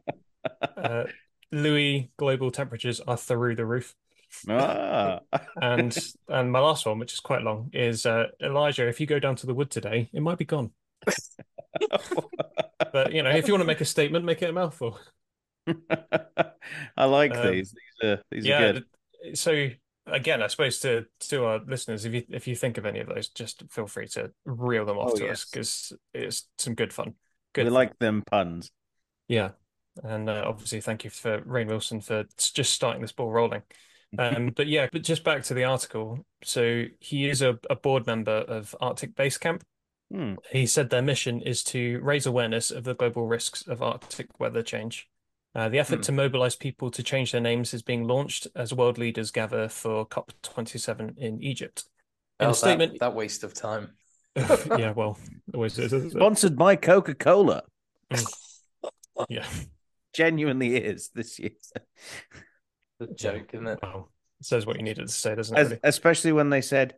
[0.76, 1.04] Uh,
[1.52, 3.94] Louis Global Temperatures are through the roof.
[4.48, 5.20] ah.
[5.60, 5.96] And
[6.28, 8.88] and my last one, which is quite long, is uh, Elijah.
[8.88, 10.70] If you go down to the wood today, it might be gone.
[12.92, 14.98] But you know, if you want to make a statement, make it a mouthful.
[16.96, 17.72] I like Um, these.
[17.72, 18.84] These are these are good.
[19.34, 19.68] So
[20.06, 23.08] again, I suppose to to our listeners, if you if you think of any of
[23.08, 26.92] those, just feel free to reel them off Oh, to us because it's some good
[26.92, 27.14] fun.
[27.52, 27.64] Good.
[27.64, 27.74] We fun.
[27.74, 28.70] like them puns.
[29.26, 29.50] Yeah.
[30.04, 33.62] And uh, obviously, thank you for Rainn Wilson for just starting this ball rolling.
[34.16, 36.24] Um, but yeah, but just back to the article.
[36.44, 39.64] So he is a, a board member of Arctic Base Camp.
[40.12, 40.34] Hmm.
[40.50, 44.62] He said their mission is to raise awareness of the global risks of Arctic weather
[44.62, 45.08] change.
[45.54, 46.02] Uh, the effort Hmm.
[46.02, 50.06] to mobilize people to change their names is being launched as world leaders gather for
[50.06, 51.84] COP27 in Egypt.
[52.40, 53.96] In Oh, a statement, that, waste of time.
[54.36, 55.18] yeah, well,
[55.52, 56.12] always is, isn't?
[56.12, 57.62] Sponsored by Coca Cola.
[59.28, 59.46] Yeah,
[60.12, 61.50] Genuinely is this year.
[63.00, 63.78] The joke, isn't it?
[63.82, 64.08] wow.
[64.40, 65.60] It says what you needed to say, doesn't it?
[65.60, 65.80] As, really?
[65.82, 66.94] especially when they said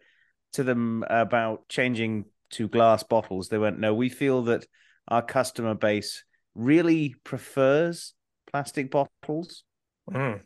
[0.52, 4.66] to them about changing to glass bottles, they went, "No, we feel that
[5.08, 8.14] our customer base really prefers
[8.50, 9.64] plastic bottles."
[10.10, 10.40] Mm.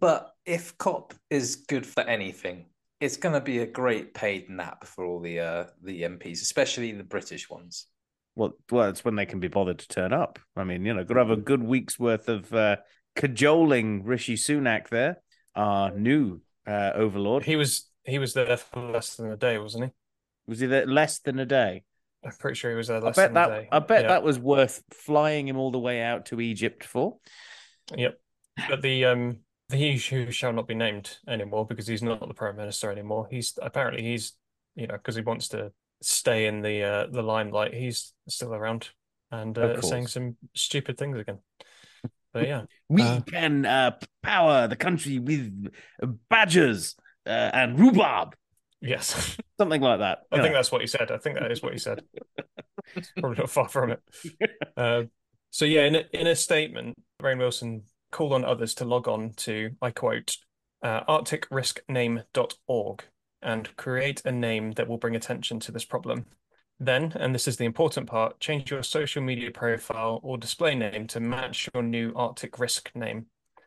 [0.00, 2.66] But if COP is good for anything,
[3.00, 6.92] it's going to be a great paid nap for all the uh, the MPs, especially
[6.92, 7.86] the British ones.
[8.34, 10.38] Well, well, it's when they can be bothered to turn up.
[10.56, 12.76] I mean, you know, got to have a good week's worth of uh,
[13.16, 15.18] cajoling Rishi Sunak there,
[15.54, 17.44] our new uh, overlord.
[17.44, 19.90] He was he was there for less than a day, wasn't he?
[20.46, 21.84] Was he there less than a day?
[22.24, 23.48] I'm pretty sure he was there I bet than a that.
[23.48, 23.68] day.
[23.72, 24.08] I bet Yeah.
[24.08, 27.16] that was worth flying him all the way out to Egypt for.
[27.96, 28.18] Yep.
[28.68, 32.34] But the um the he who shall not be named anymore because he's not the
[32.34, 33.26] prime minister anymore.
[33.30, 34.34] He's apparently he's
[34.76, 37.74] you know because he wants to stay in the uh the limelight.
[37.74, 38.90] He's still around
[39.30, 41.38] and uh, saying some stupid things again.
[42.34, 45.72] But yeah, We Uh, can uh, power the country with
[46.28, 46.94] badgers
[47.26, 48.34] uh, and rhubarb,
[48.82, 50.20] yes, something like that.
[50.30, 50.58] I think know.
[50.58, 51.10] that's what he said.
[51.10, 52.02] I think that is what he said.
[53.18, 54.00] Probably not far from it.
[54.76, 55.04] Uh,
[55.50, 59.32] so yeah, in a, in a statement, Rainn Wilson called on others to log on
[59.36, 60.36] to, I quote,
[60.82, 63.04] uh, arcticriskname.org
[63.40, 66.26] and create a name that will bring attention to this problem.
[66.78, 71.06] Then, and this is the important part, change your social media profile or display name
[71.08, 73.26] to match your new Arctic risk name.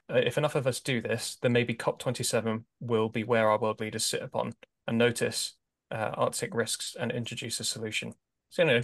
[0.09, 3.79] Uh, if enough of us do this, then maybe COP27 will be where our world
[3.79, 4.53] leaders sit upon
[4.87, 5.53] and notice
[5.91, 8.13] uh, Arctic risks and introduce a solution.
[8.49, 8.81] So, you know,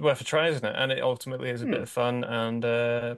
[0.00, 0.74] worth a try, isn't it?
[0.76, 1.82] And it ultimately is a bit Hmm.
[1.82, 3.14] of fun and uh,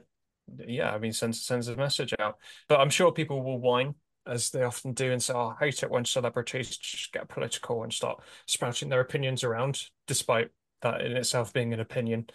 [0.57, 2.37] yeah, I mean, sends sends a message out.
[2.67, 3.95] But I'm sure people will whine
[4.27, 7.83] as they often do, and say, oh, I hate it when celebrities just get political
[7.83, 10.49] and start spouting their opinions around, despite
[10.81, 12.27] that in itself being an opinion.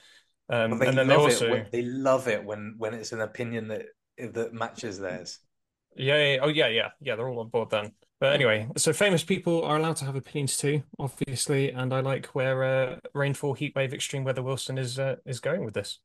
[0.49, 1.51] Um, and then they love also, it.
[1.51, 3.87] When, they love it when when it's an opinion that
[4.19, 5.39] that matches theirs.
[5.97, 7.93] yeah, yeah, oh yeah, yeah, yeah, they're all on board then.
[8.25, 12.25] But anyway, so famous people are allowed to have opinions too, obviously, and I like
[12.29, 15.99] where uh, rainfall, heatwave, extreme weather Wilson is uh, is going with this.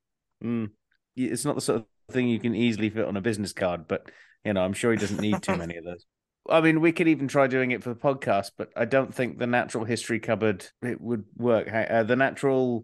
[0.44, 0.72] Mm.
[1.16, 4.12] It's not the sort of thing you can easily fit on a business card, but
[4.44, 6.06] you know, I'm sure he doesn't need too many of those.
[6.50, 9.40] I mean, we could even try doing it for the podcast, but I don't think
[9.40, 11.72] the natural history cupboard it would work.
[11.72, 12.84] Uh, the natural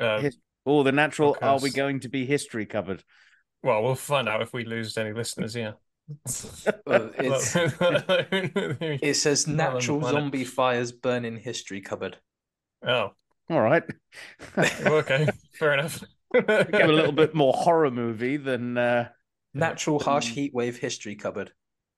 [0.00, 3.04] Uh, his- or the natural are we going to be history cupboard?
[3.62, 5.54] well, we'll find out if we lose any listeners.
[5.54, 5.72] Yeah.
[6.86, 12.16] Well, it's, it says Not on the natural zombie fires burn in history cupboard.
[12.86, 13.10] Oh,
[13.50, 13.82] all right.
[14.58, 16.02] okay, fair enough.
[16.32, 19.08] Became a little bit more horror movie than uh
[19.54, 21.52] Natural harsh heat wave history cupboard.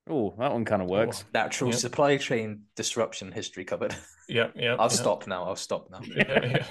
[0.08, 1.24] oh, that one kind of works.
[1.34, 1.76] Natural Yeah.
[1.76, 3.94] supply chain disruption history cupboard.
[4.28, 4.76] Yeah, yeah.
[4.78, 4.88] I'll yeah.
[4.88, 5.44] stop now.
[5.44, 6.00] I'll stop now.
[6.04, 6.66] Yeah, yeah.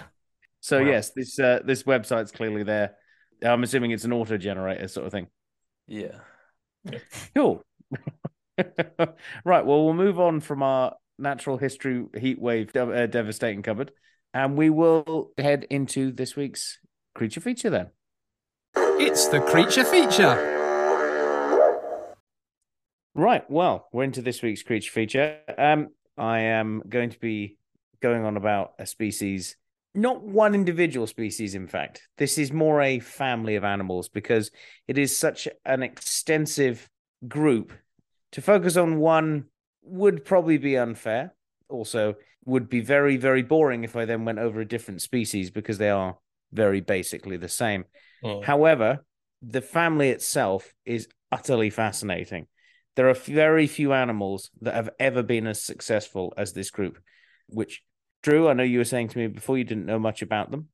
[0.62, 0.88] So Wow.
[0.88, 2.96] yes, this uh, this website's clearly there.
[3.44, 5.28] I'm assuming it's an auto generator sort of thing.
[5.88, 6.20] Yeah.
[7.36, 7.64] Cool.
[8.58, 9.66] right.
[9.66, 13.92] Well, we'll move on from our natural history heat wave dev- uh, devastating cupboard,
[14.34, 16.80] and we will head into this week's
[17.16, 17.88] creature feature then.
[18.76, 20.58] It's the creature feature.
[23.16, 23.50] Right.
[23.50, 25.40] Well, we're into this week's creature feature.
[25.58, 27.58] Um, I am going to be
[28.02, 29.58] going on about a species,
[29.96, 32.08] not one individual species, in fact.
[32.18, 34.52] This is more a family of animals because
[34.88, 36.88] it is such an extensive
[37.28, 37.74] group.
[38.34, 39.46] To focus on one
[39.84, 41.34] would probably be unfair.
[41.70, 45.78] Also, would be very, very boring if I then went over a different species because
[45.78, 46.18] they are
[46.52, 47.86] very basically the same.
[48.24, 48.42] Oh.
[48.42, 49.06] However,
[49.42, 52.48] the family itself is utterly fascinating.
[52.96, 57.00] There are very few animals that have ever been as successful as this group,
[57.48, 57.82] which,
[58.22, 60.68] Drew, I know you were saying to me before you didn't know much about them,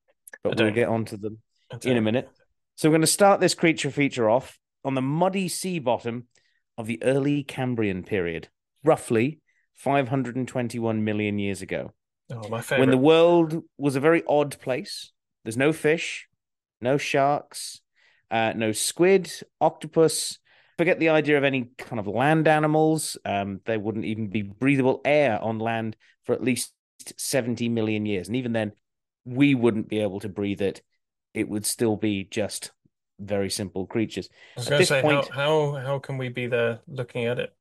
[0.44, 1.40] but we'll get onto them
[1.84, 2.30] in a minute.
[2.76, 6.28] So we're going to start this creature feature off on the muddy sea bottom
[6.78, 8.50] of the early Cambrian period,
[8.84, 9.40] roughly
[9.76, 11.92] 521 million years ago
[12.32, 12.80] Oh, my favorite.
[12.80, 15.12] when the world was a very odd place.
[15.44, 16.28] There's no fish,
[16.82, 17.82] no sharks,
[18.32, 19.32] uh, no squid,
[19.62, 20.40] octopus.
[20.78, 23.18] Forget the idea of any kind of land animals.
[23.24, 26.74] Um, there wouldn't even be breathable air on land for at least
[27.18, 28.28] 70 million years.
[28.28, 28.74] And even then,
[29.26, 30.82] we wouldn't be able to breathe it.
[31.34, 32.72] It would still be just
[33.20, 34.30] very simple creatures.
[34.56, 36.80] I was at going to this say, point- how, how how can we be there
[36.88, 37.54] looking at it?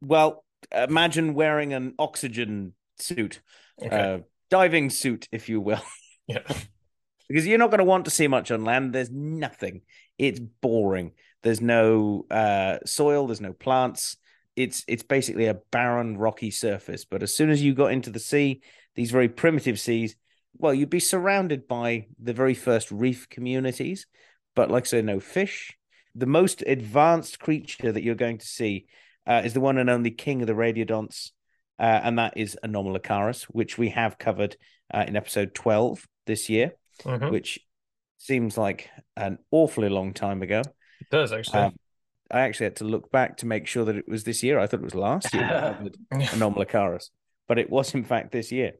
[0.00, 3.40] Well, imagine wearing an oxygen suit,
[3.82, 4.14] Okay.
[4.14, 4.18] uh,
[4.50, 5.82] diving suit, if you will.
[6.26, 6.42] yeah.
[7.28, 8.92] because you're not going to want to see much on land.
[8.92, 9.82] There's nothing.
[10.18, 11.12] It's boring.
[11.42, 13.26] There's no uh, soil.
[13.26, 14.16] There's no plants.
[14.56, 17.04] It's it's basically a barren, rocky surface.
[17.04, 18.62] But as soon as you got into the sea,
[18.94, 20.16] these very primitive seas,
[20.56, 24.06] well, you'd be surrounded by the very first reef communities.
[24.56, 25.76] But like I say, no fish.
[26.14, 28.86] The most advanced creature that you're going to see
[29.26, 31.30] uh, is the one and only king of the radiodonts,
[31.78, 34.56] uh, and that is Anomalocaris, which we have covered
[34.92, 36.72] uh, in episode 12 this year
[37.04, 37.30] Mhm.
[37.30, 37.58] which
[38.18, 40.60] seems like an awfully long time ago.
[41.00, 41.60] It does actually.
[41.60, 41.76] Um,
[42.30, 44.58] I actually had to look back to make sure that it was this year.
[44.58, 45.78] I thought it was last year
[46.12, 47.10] Anomalocaris,
[47.50, 48.74] but it was in fact this year.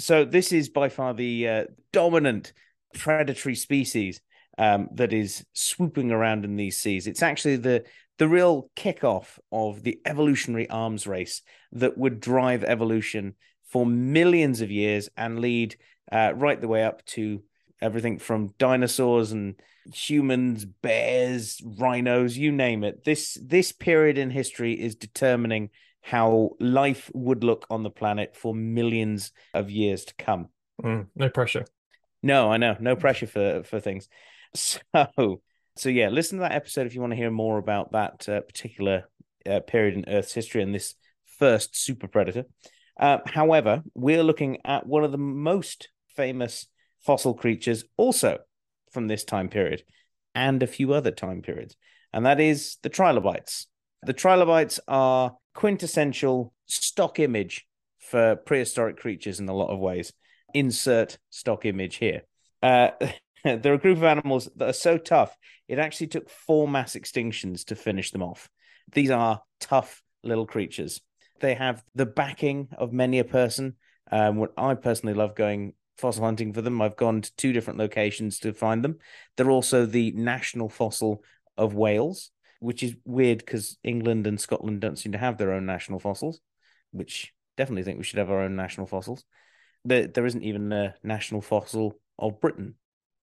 [0.00, 2.52] So this is by far the uh, dominant
[2.92, 4.20] predatory species
[4.58, 7.06] um, that is swooping around in these seas.
[7.06, 7.84] It's actually the
[8.18, 13.36] the real kickoff of the evolutionary arms race that would drive evolution
[13.70, 15.76] for millions of years and lead
[16.10, 17.44] uh, right the way up to
[17.80, 19.54] everything from dinosaurs and
[19.94, 23.04] humans, bears, rhinos, you name it.
[23.04, 28.54] This this period in history is determining how life would look on the planet for
[28.54, 30.48] millions of years to come.
[30.82, 31.64] Mm, no pressure.
[32.22, 34.08] No, I know, no pressure for for things.
[34.54, 35.42] So,
[35.76, 38.40] so yeah, listen to that episode if you want to hear more about that uh,
[38.40, 39.04] particular
[39.46, 40.94] uh, period in Earth's history and this
[41.38, 42.44] first super predator.
[42.98, 46.66] Uh, however, we're looking at one of the most famous
[47.00, 48.38] fossil creatures, also
[48.90, 49.84] from this time period,
[50.34, 51.76] and a few other time periods,
[52.12, 53.66] and that is the trilobites.
[54.02, 57.66] The trilobites are quintessential stock image
[57.98, 60.12] for prehistoric creatures in a lot of ways.
[60.54, 62.22] Insert stock image here.
[62.62, 62.90] Uh,
[63.44, 65.36] they're a group of animals that are so tough,
[65.68, 68.48] it actually took four mass extinctions to finish them off.
[68.92, 71.00] These are tough little creatures.
[71.40, 73.76] They have the backing of many a person.
[74.10, 76.80] Um, what I personally love going fossil hunting for them.
[76.80, 78.98] I've gone to two different locations to find them.
[79.36, 81.22] They're also the national fossil
[81.56, 82.30] of Wales.
[82.60, 86.40] Which is weird because England and Scotland don't seem to have their own national fossils,
[86.90, 89.24] which definitely think we should have our own national fossils.
[89.84, 92.74] There, there isn't even a national fossil of Britain,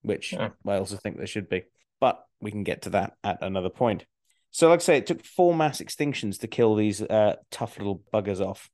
[0.02, 0.50] which Yeah.
[0.66, 1.64] I also think there should be.
[2.00, 4.06] But we can get to that at another point.
[4.52, 8.04] So, like I say, it took four mass extinctions to kill these uh, tough little
[8.14, 8.70] buggers off.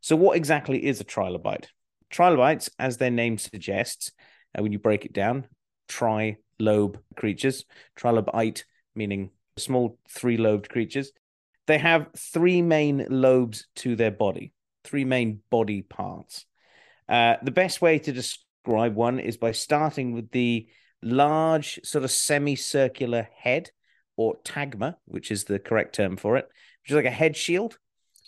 [0.00, 1.66] So, what exactly is a trilobite?
[2.10, 4.12] Trilobites, as their name suggests,
[4.56, 5.46] uh, when you break it down,
[5.88, 7.64] tri-lobe creatures.
[7.98, 11.12] Trilobite meaning small three-lobed creatures.
[11.66, 14.52] They have three main lobes to their body,
[14.84, 16.46] three main body parts.
[17.08, 20.68] Uh, the best way to describe one is by starting with the
[21.02, 23.70] large, sort of semicircular head
[24.16, 26.48] or tagma, which is the correct term for it,
[26.82, 27.78] which is like a head shield,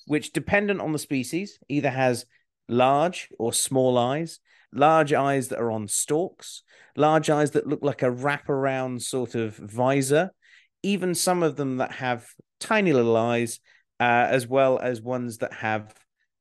[0.06, 2.26] which, dependent on the species, either has
[2.68, 4.40] large or small eyes,
[4.72, 6.62] large eyes that are on stalks,
[6.96, 10.30] large eyes that look like a wraparound sort of visor,
[10.82, 12.26] even some of them that have
[12.60, 13.60] tiny little eyes,
[14.00, 15.94] uh, as well as ones that have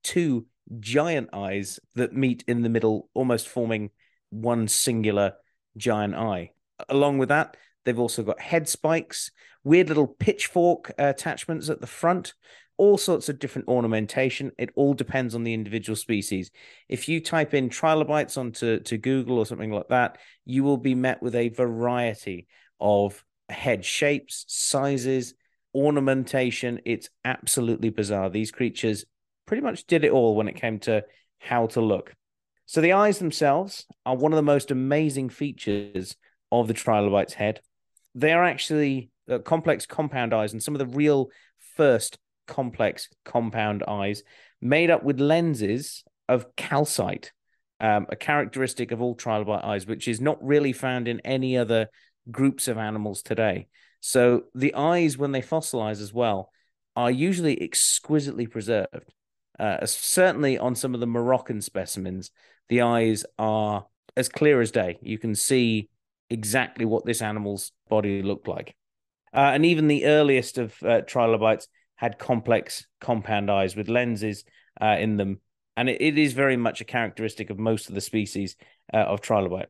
[0.03, 0.45] two
[0.79, 3.89] giant eyes that meet in the middle, almost forming
[4.29, 5.33] one singular
[5.75, 6.51] giant eye.
[6.89, 9.31] Along with that, they've also got head spikes,
[9.63, 12.33] weird little pitchfork attachments at the front,
[12.77, 14.51] all sorts of different ornamentation.
[14.57, 16.51] It all depends on the individual species.
[16.87, 20.95] If you type in trilobites onto to Google or something like that, you will be
[20.95, 22.47] met with a variety
[22.79, 25.33] of head shapes, sizes,
[25.73, 26.79] ornamentation.
[26.85, 28.29] It's absolutely bizarre.
[28.29, 29.05] These creatures
[29.45, 31.03] pretty much did it all when it came to
[31.39, 32.13] how to look.
[32.65, 36.15] So the eyes themselves are one of the most amazing features
[36.51, 37.61] of the trilobite's head.
[38.13, 41.29] They are actually uh, complex compound eyes, and some of the real
[41.75, 44.23] first complex compound eyes
[44.61, 47.31] made up with lenses of calcite,
[47.79, 51.87] um, a characteristic of all trilobite eyes, which is not really found in any other
[52.31, 53.67] groups of animals today.
[53.99, 56.51] So the eyes, when they fossilize as well,
[56.95, 59.13] are usually exquisitely preserved.
[59.59, 62.31] Uh, certainly on some of the Moroccan specimens,
[62.69, 63.85] the eyes are
[64.15, 64.97] as clear as day.
[65.01, 65.89] You can see
[66.29, 68.75] exactly what this animal's body looked like.
[69.33, 74.43] Uh, and even the earliest of uh, trilobites had complex compound eyes with lenses
[74.81, 75.39] uh, in them.
[75.75, 78.55] And it, it is very much a characteristic of most of the species
[78.93, 79.67] uh, of trilobite.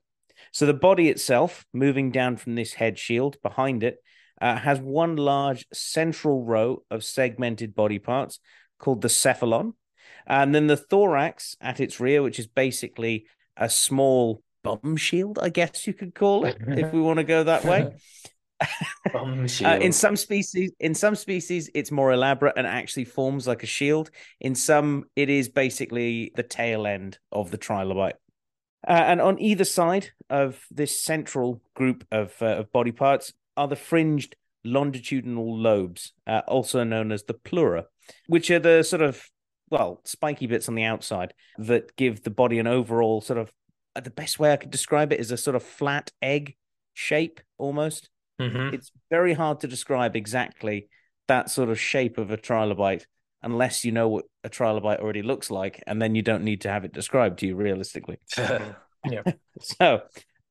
[0.58, 3.98] So the body itself, moving down from this head shield behind it,
[4.42, 8.40] uh, has one large central row of segmented body parts
[8.80, 9.74] called the cephalon.
[10.26, 15.50] And then the thorax at its rear, which is basically a small bum shield, I
[15.50, 17.94] guess you could call it, if we want to go that way.
[19.14, 19.84] Bum Uh, shield.
[19.84, 24.10] in some species, in some species, it's more elaborate and actually forms like a shield.
[24.42, 28.16] In some, it is basically the tail end of the trilobite.
[28.86, 33.68] Uh, and on either side of this central group of, uh, of body parts are
[33.68, 37.86] the fringed longitudinal lobes, uh, also known as the pleura,
[38.28, 39.30] which are the sort of
[39.70, 43.52] well spiky bits on the outside that give the body an overall sort of
[43.96, 46.56] uh, the best way I could describe it is a sort of flat egg
[46.94, 48.10] shape almost
[48.40, 48.74] Mhm.
[48.74, 50.88] it's very hard to describe exactly
[51.28, 53.06] that sort of shape of a trilobite
[53.48, 56.70] unless you know what a trilobite already looks like, and then you don't need to
[56.70, 58.18] have it described to you realistically.
[59.62, 60.02] So,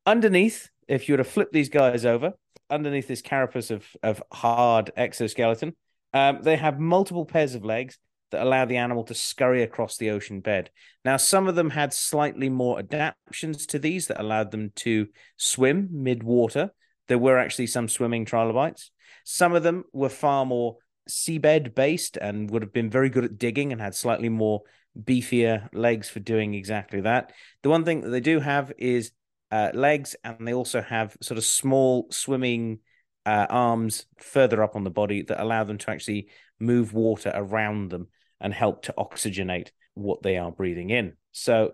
[0.05, 2.33] underneath, if you were to flip these guys over,
[2.69, 5.75] underneath this carapace of, of hard exoskeleton,
[6.13, 7.99] um, they have multiple pairs of legs
[8.31, 10.71] that allow the animal to scurry across the ocean bed.
[11.05, 15.07] Now, some of them had slightly more adaptations to these that allowed them to
[15.37, 16.71] swim mid water.
[17.07, 18.91] There were actually some swimming trilobites.
[19.23, 23.37] Some of them were far more seabed based and would have been very good at
[23.37, 24.61] digging and had slightly more
[24.99, 27.31] beefier legs for doing exactly that.
[27.63, 29.11] The one thing that they do have is
[29.51, 32.79] uh, legs, and they also have sort of small swimming
[33.25, 37.89] uh, arms further up on the body that allow them to actually move water around
[37.89, 38.07] them
[38.39, 41.13] and help to oxygenate what they are breathing in.
[41.31, 41.73] So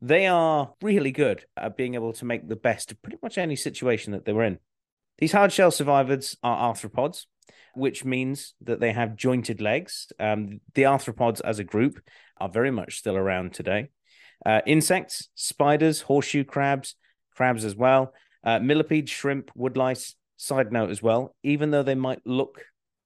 [0.00, 3.56] they are really good at being able to make the best of pretty much any
[3.56, 4.58] situation that they were in.
[5.18, 7.26] These hard shell survivors are arthropods,
[7.76, 10.12] which means that they have jointed legs.
[10.18, 12.00] Um, the arthropods as a group
[12.38, 13.88] are very much still around today.
[14.44, 16.96] Uh, insects, spiders, horseshoe crabs,
[17.34, 18.12] crabs as well,
[18.44, 20.14] uh, millipedes, shrimp, woodlice.
[20.36, 22.64] Side note as well, even though they might look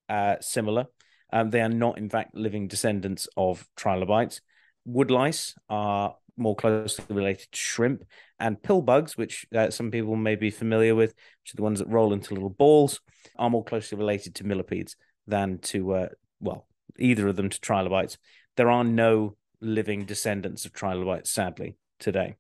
[0.09, 0.87] uh, similar,
[1.31, 4.41] um, they are not, in fact, living descendants of trilobites.
[4.87, 8.05] Woodlice are more closely related to shrimp,
[8.39, 11.11] and pill bugs, which uh, some people may be familiar with,
[11.43, 13.01] which are the ones that roll into little balls,
[13.37, 16.09] are more closely related to millipedes than to, uh,
[16.41, 16.67] well,
[16.99, 18.19] either of them to trilobites.
[18.57, 22.37] There are no living descendants of trilobites, sadly, today.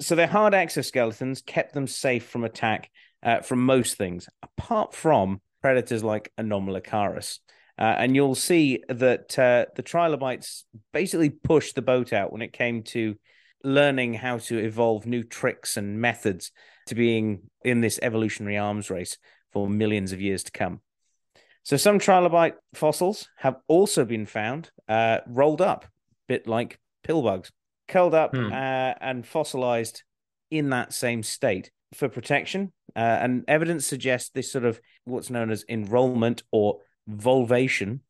[0.00, 2.90] So their hard exoskeletons kept them safe from attack
[3.22, 7.38] uh, from most things, apart from predators like Anomalocaris.
[7.82, 12.52] Uh, and you'll see that uh, the trilobites basically pushed the boat out when it
[12.52, 13.16] came to
[13.64, 16.52] learning how to evolve new tricks and methods
[16.86, 19.18] to being in this evolutionary arms race
[19.52, 20.80] for millions of years to come.
[21.64, 25.88] So some trilobite fossils have also been found uh, rolled up, a
[26.28, 27.50] bit like pill bugs,
[27.88, 28.52] curled up Hmm.
[28.52, 30.04] uh, and fossilized
[30.52, 32.72] in that same state for protection.
[32.94, 36.78] Uh, and evidence suggests this sort of what's known as enrollment or
[37.08, 38.00] volvation,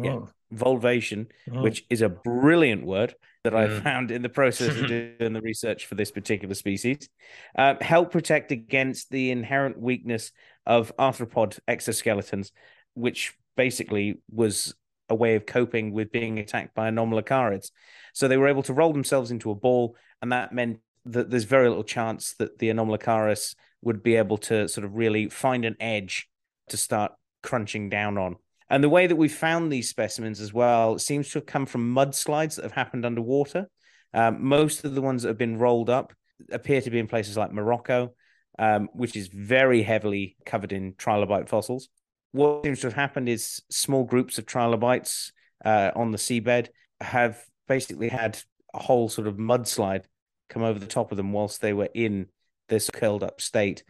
[0.00, 0.12] Yeah.
[0.12, 1.62] Oh, volvation, oh.
[1.62, 3.82] which is a brilliant word that I Mm.
[3.82, 4.86] found in the process of
[5.18, 7.08] doing the research for this particular species,
[7.56, 10.32] uh, help protect against the inherent weakness
[10.66, 12.50] of arthropod exoskeletons,
[12.94, 14.74] which basically was
[15.08, 17.70] a way of coping with being attacked by anomalocarids.
[18.12, 21.44] So they were able to roll themselves into a ball, and that meant that there's
[21.44, 25.76] very little chance that the anomalocaris would be able to sort of really find an
[25.80, 26.28] edge
[26.68, 27.12] to start
[27.48, 28.36] crunching down on.
[28.68, 31.94] And the way that we found these specimens as well seems to have come from
[31.94, 33.70] mudslides that have happened underwater.
[34.12, 36.12] Um, most of the ones that have been rolled up
[36.52, 38.14] appear to be in places like Morocco,
[38.58, 41.88] um, which is very heavily covered in trilobite fossils.
[42.32, 45.32] What seems to have happened is small groups of trilobites
[45.64, 46.68] uh, on the seabed
[47.00, 48.38] have basically had
[48.74, 50.04] a whole sort of mudslide
[50.50, 52.26] come over the top of them whilst they were in
[52.68, 53.82] this curled up state,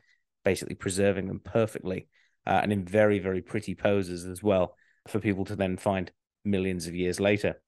[0.44, 2.06] basically preserving them perfectly
[2.46, 4.74] uh, and in very, very pretty poses as well
[5.06, 6.10] for people to then find
[6.44, 7.60] millions of years later.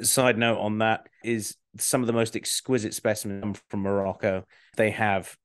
[0.00, 4.44] Side note on that is some of the most exquisite specimens from Morocco.
[4.76, 5.36] They have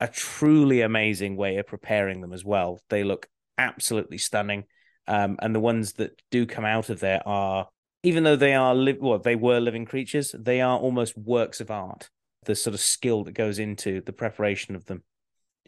[0.00, 2.80] a truly amazing way of preparing them as well.
[2.90, 4.64] They look absolutely stunning.
[5.06, 7.68] Um, and the ones that do come out of there are,
[8.02, 11.70] even though they are, li- well, they were living creatures, they are almost works of
[11.70, 12.10] art.
[12.44, 15.02] The sort of skill that goes into the preparation of them.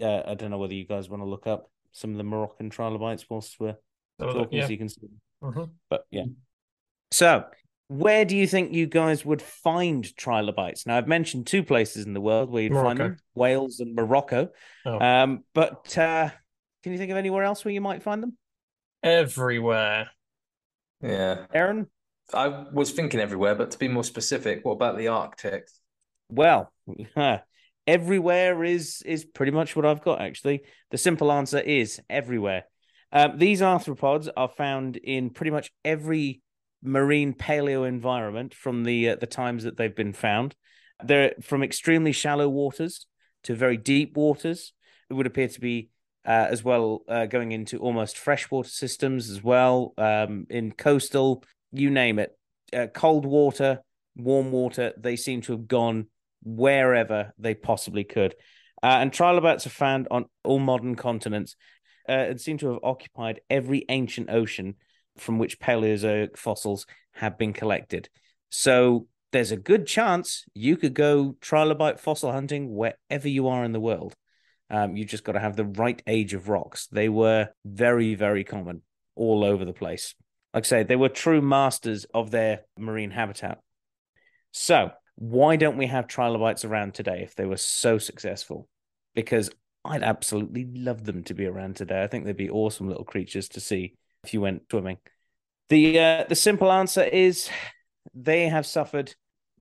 [0.00, 2.68] Uh, I don't know whether you guys want to look up some of the Moroccan
[2.68, 3.76] trilobites whilst we're
[4.18, 4.66] Oh, talking, yeah.
[4.66, 5.08] so you can see.
[5.42, 5.70] Mhm.
[5.88, 6.24] But yeah.
[7.10, 7.44] So,
[7.88, 10.86] where do you think you guys would find trilobites?
[10.86, 13.14] Now, I've mentioned two places in the world where you'd find Morocco.
[13.14, 14.50] them: Wales and Morocco.
[14.84, 14.98] Oh.
[15.00, 16.30] Um, but uh,
[16.82, 18.36] can you think of anywhere else where you might find them?
[19.02, 20.10] Everywhere.
[21.00, 21.46] Yeah.
[21.54, 21.86] Aaron?
[22.34, 25.68] I was thinking everywhere, but to be more specific, what about the Arctic?
[26.28, 26.72] Well,
[27.86, 30.20] everywhere is is pretty much what I've got.
[30.20, 32.64] Actually, the simple answer is everywhere.
[33.12, 36.42] Um, these arthropods are found in pretty much every
[36.82, 40.54] marine paleo environment from the uh, the times that they've been found.
[41.04, 43.06] They're from extremely shallow waters
[43.44, 44.72] to very deep waters.
[45.08, 45.90] It would appear to be
[46.24, 51.90] uh, as well uh, going into almost freshwater systems as well um, in coastal, you
[51.90, 52.36] name it,
[52.72, 53.80] uh, cold water,
[54.16, 54.92] warm water.
[54.96, 56.06] They seem to have gone
[56.46, 58.34] wherever they possibly could.
[58.82, 61.56] Uh, and trilobites are found on all modern continents
[62.08, 64.76] uh, and seem to have occupied every ancient ocean
[65.18, 68.08] from which Paleozoic fossils have been collected.
[68.50, 73.72] So there's a good chance you could go trilobite fossil hunting wherever you are in
[73.72, 74.14] the world.
[74.70, 76.86] Um, you just got to have the right age of rocks.
[76.88, 78.82] They were very, very common
[79.14, 80.14] all over the place.
[80.54, 83.58] Like I say, they were true masters of their marine habitat.
[84.52, 88.68] So, why don't we have trilobites around today if they were so successful?
[89.14, 89.50] Because
[89.84, 92.02] I'd absolutely love them to be around today.
[92.02, 93.94] I think they'd be awesome little creatures to see
[94.24, 94.98] if you went swimming.
[95.68, 97.48] The uh, the simple answer is
[98.14, 99.14] they have suffered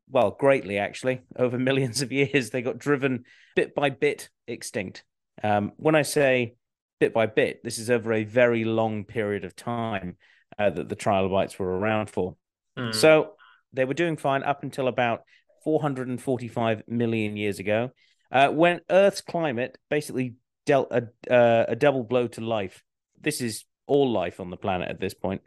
[0.10, 2.50] well greatly actually over millions of years.
[2.50, 3.24] They got driven
[3.56, 5.04] bit by bit extinct.
[5.44, 6.56] Um, when I say
[7.00, 10.18] bit by bit, this is over a very long period of time
[10.58, 12.36] uh, that the trilobites were around for.
[12.78, 12.92] Hmm.
[12.92, 13.34] So
[13.74, 15.24] they were doing fine up until about
[15.66, 17.90] 445 million years ago,
[18.32, 20.36] uh, when Earth's climate basically
[20.66, 22.84] dealt a, uh, a double blow to life.
[23.20, 25.42] This is all life on the planet at this point.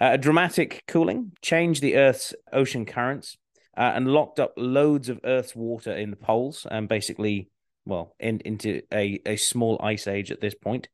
[0.00, 3.36] Uh, a dramatic cooling changed the Earth's ocean currents
[3.76, 7.50] uh, and locked up loads of Earth's water in the poles and basically,
[7.84, 10.88] well, in, into a, a small ice age at this point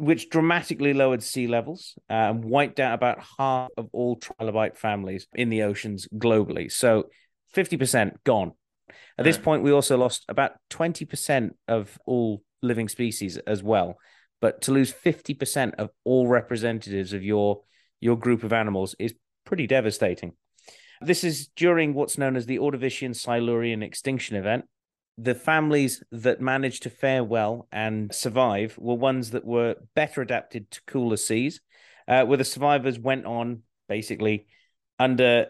[0.00, 5.26] which dramatically lowered sea levels uh, and wiped out about half of all trilobite families
[5.34, 6.72] in the oceans globally.
[6.72, 7.10] So
[7.54, 8.52] 50% gone.
[9.18, 13.98] At this point, we also lost about 20% of all living species as well.
[14.40, 17.60] But to lose 50% of all representatives of your
[18.00, 20.32] your group of animals is pretty devastating.
[21.02, 24.64] This is during what's known as the Ordovician Silurian extinction event,
[25.18, 30.70] the families that managed to fare well and survive were ones that were better adapted
[30.70, 31.60] to cooler seas,
[32.08, 34.46] uh, where the survivors went on basically
[34.98, 35.46] under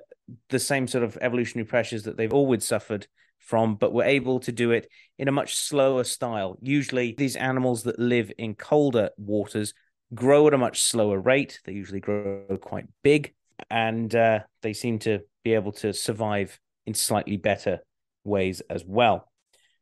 [0.48, 3.06] the same sort of evolutionary pressures that they've always suffered
[3.38, 6.56] from, but were able to do it in a much slower style.
[6.60, 9.74] Usually, these animals that live in colder waters
[10.14, 11.60] grow at a much slower rate.
[11.64, 13.34] They usually grow quite big,
[13.70, 17.80] and uh, they seem to be able to survive in slightly better
[18.24, 19.30] ways as well.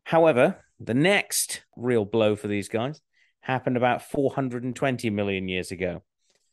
[0.04, 3.00] However, the next real blow for these guys
[3.40, 6.02] happened about 420 million years ago.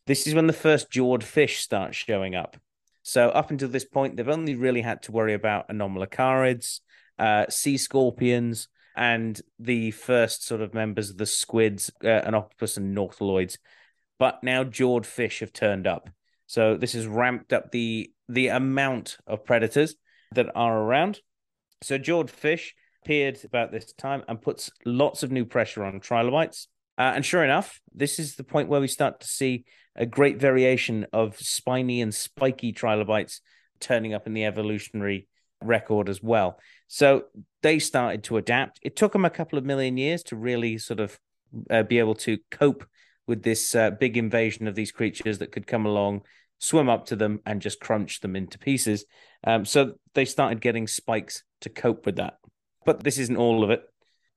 [0.07, 2.57] This is when the first jawed fish start showing up.
[3.08, 6.80] So, up until this point, they've only really had to worry about anomalocarids,
[7.20, 12.78] uh, sea scorpions, and the first sort of members of the squids, uh, an octopus,
[12.78, 13.60] and nautiloids.
[14.18, 16.10] But now jawed fish have turned up.
[16.47, 19.93] So, this has ramped up the the amount of predators
[20.34, 21.20] that are around.
[21.84, 26.68] So, jawed fish appeared about this time and puts lots of new pressure on trilobites.
[26.97, 29.65] Uh, and sure enough, this is the point where we start to see
[29.95, 33.41] a great variation of spiny and spiky trilobites
[33.79, 35.27] turning up in the evolutionary
[35.61, 36.59] record as well.
[36.87, 37.25] So
[37.61, 38.79] they started to adapt.
[38.81, 41.19] It took them a couple of million years to really sort of
[41.69, 42.85] uh, be able to cope
[43.27, 46.21] with this uh, big invasion of these creatures that could come along,
[46.59, 49.05] swim up to them, and just crunch them into pieces.
[49.43, 52.35] Um, so they started getting spikes to cope with that.
[52.85, 53.81] But this isn't all of it.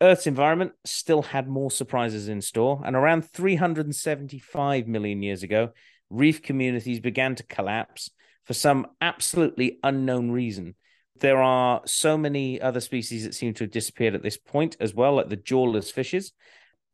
[0.01, 5.71] Earth's environment still had more surprises in store, and around 375 million years ago,
[6.09, 8.11] reef communities began to collapse
[8.45, 10.75] for some absolutely unknown reason.
[11.19, 14.95] There are so many other species that seem to have disappeared at this point as
[14.95, 16.33] well, like the jawless fishes.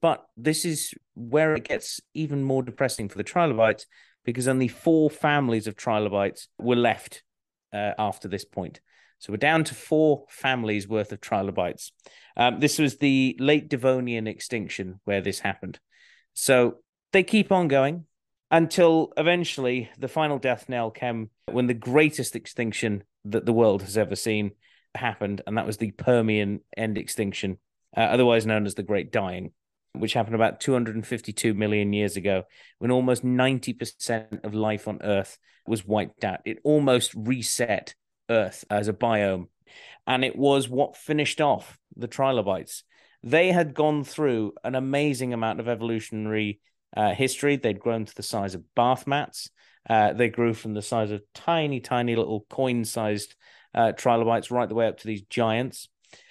[0.00, 3.86] But this is where it gets even more depressing for the trilobites
[4.24, 7.22] because only four families of trilobites were left
[7.72, 8.80] uh, after this point.
[9.24, 11.92] So we're down to four families worth of trilobites.
[12.36, 15.78] Um, this was the late Devonian extinction where this happened.
[16.34, 16.80] So
[17.14, 18.04] they keep on going
[18.50, 23.96] until eventually the final death knell came when the greatest extinction that the world has
[23.96, 24.50] ever seen
[24.94, 27.56] happened, and that was the Permian end extinction,
[27.96, 29.52] uh, otherwise known as the Great Dying,
[29.94, 32.42] which happened about 252 million years ago,
[32.78, 36.40] when almost 90% of life on Earth was wiped out.
[36.44, 37.94] It almost reset
[38.28, 39.48] Earth as a biome
[40.06, 42.84] and it was what finished off the trilobites.
[43.22, 46.60] They had gone through an amazing amount of evolutionary
[46.96, 47.56] uh, history.
[47.56, 49.50] They'd grown to the size of bath mats.
[49.88, 53.34] Uh, they grew from the size of tiny, tiny little coin-sized
[53.74, 55.88] uh, trilobites right the way up to these giants.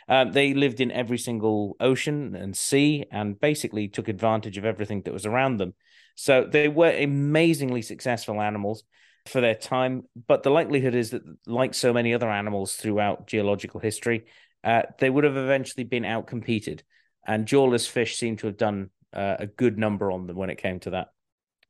[0.07, 5.01] Um, they lived in every single ocean and sea, and basically took advantage of everything
[5.03, 5.73] that was around them.
[6.15, 8.83] So they were amazingly successful animals
[9.25, 10.03] for their time.
[10.27, 14.25] But the likelihood is that, like so many other animals throughout geological history,
[14.63, 16.81] uh, they would have eventually been outcompeted.
[17.25, 20.57] And jawless fish seem to have done uh, a good number on them when it
[20.57, 21.07] came to that.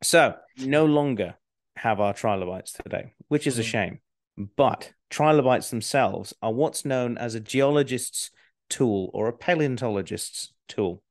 [0.01, 1.35] So, no longer
[1.75, 3.69] have our trilobites today, which is a mm-hmm.
[3.69, 3.99] shame.
[4.57, 8.31] But trilobites themselves are what's known as a geologist's
[8.69, 11.03] tool or a paleontologist's tool.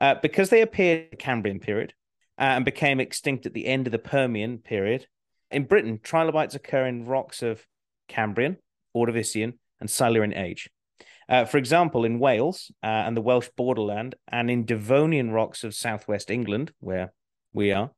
[0.00, 1.94] Uh, because they appeared in the Cambrian period
[2.38, 5.06] uh, and became extinct at the end of the Permian period,
[5.50, 7.64] in Britain, trilobites occur in rocks of
[8.08, 8.56] Cambrian,
[8.96, 10.70] Ordovician, and Silurian age.
[11.28, 15.74] Uh, for example, in Wales uh, and the Welsh borderland, and in Devonian rocks of
[15.74, 17.12] southwest England, where
[17.52, 17.90] we are,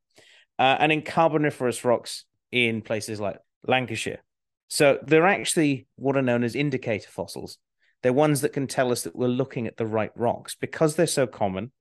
[0.57, 3.37] uh, and in Carboniferous rocks in places like
[3.67, 4.23] Lancashire.
[4.67, 7.57] So they're actually what are known as indicator fossils.
[8.01, 11.07] They're ones that can tell us that we're looking at the right rocks because they're
[11.07, 11.71] so common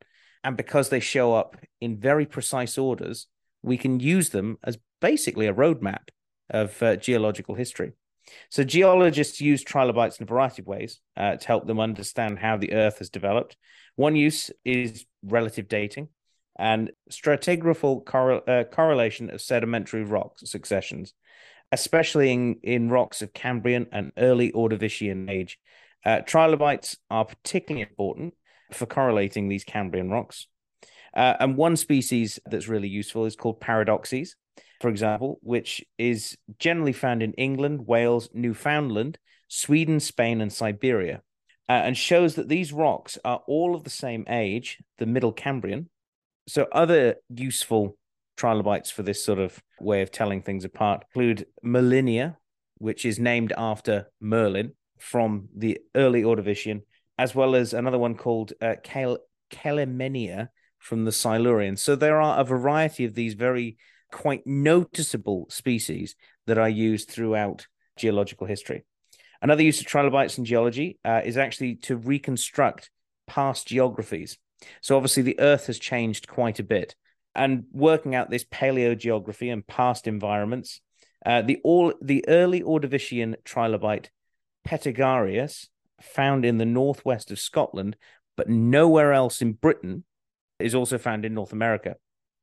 [0.42, 3.26] and because they show up in very precise orders.
[3.62, 6.08] We can use them as basically a roadmap
[6.50, 7.92] of uh, geological history.
[8.50, 12.56] So geologists use trilobites in a variety of ways uh, to help them understand how
[12.56, 13.56] the Earth has developed.
[13.96, 16.08] One use is relative dating
[16.58, 21.14] and stratigraphical uh, correlation of sedimentary rock successions,
[21.72, 25.58] especially in, in rocks of Cambrian and early Ordovician age.
[26.04, 28.34] Uh, trilobites are particularly important
[28.72, 30.46] for correlating these Cambrian rocks.
[31.14, 34.36] Uh, and one species that's really useful is called Paradoxides,
[34.80, 39.18] for example, which is generally found in England, Wales, Newfoundland,
[39.48, 41.22] Sweden, Spain, and Siberia,
[41.68, 45.88] uh, and shows that these rocks are all of the same age, the Middle Cambrian.
[46.46, 47.96] So, other useful
[48.36, 52.36] trilobites for this sort of way of telling things apart include Merlinia,
[52.78, 56.82] which is named after Merlin from the early Ordovician,
[57.18, 58.76] as well as another one called uh,
[59.50, 60.48] Kelemenia
[60.78, 61.76] from the Silurian.
[61.76, 63.76] So, there are a variety of these very
[64.10, 68.84] quite noticeable species that are used throughout geological history.
[69.40, 72.90] Another use of trilobites in geology uh, is actually to reconstruct
[73.26, 74.38] past geographies.
[74.80, 76.96] So obviously the Earth has changed quite a bit,
[77.34, 80.80] and working out this paleogeography and past environments,
[81.24, 84.08] uh, the all the early Ordovician trilobite
[84.66, 85.68] Petigurus,
[86.00, 87.96] found in the northwest of Scotland,
[88.36, 90.04] but nowhere else in Britain,
[90.58, 91.96] is also found in North America.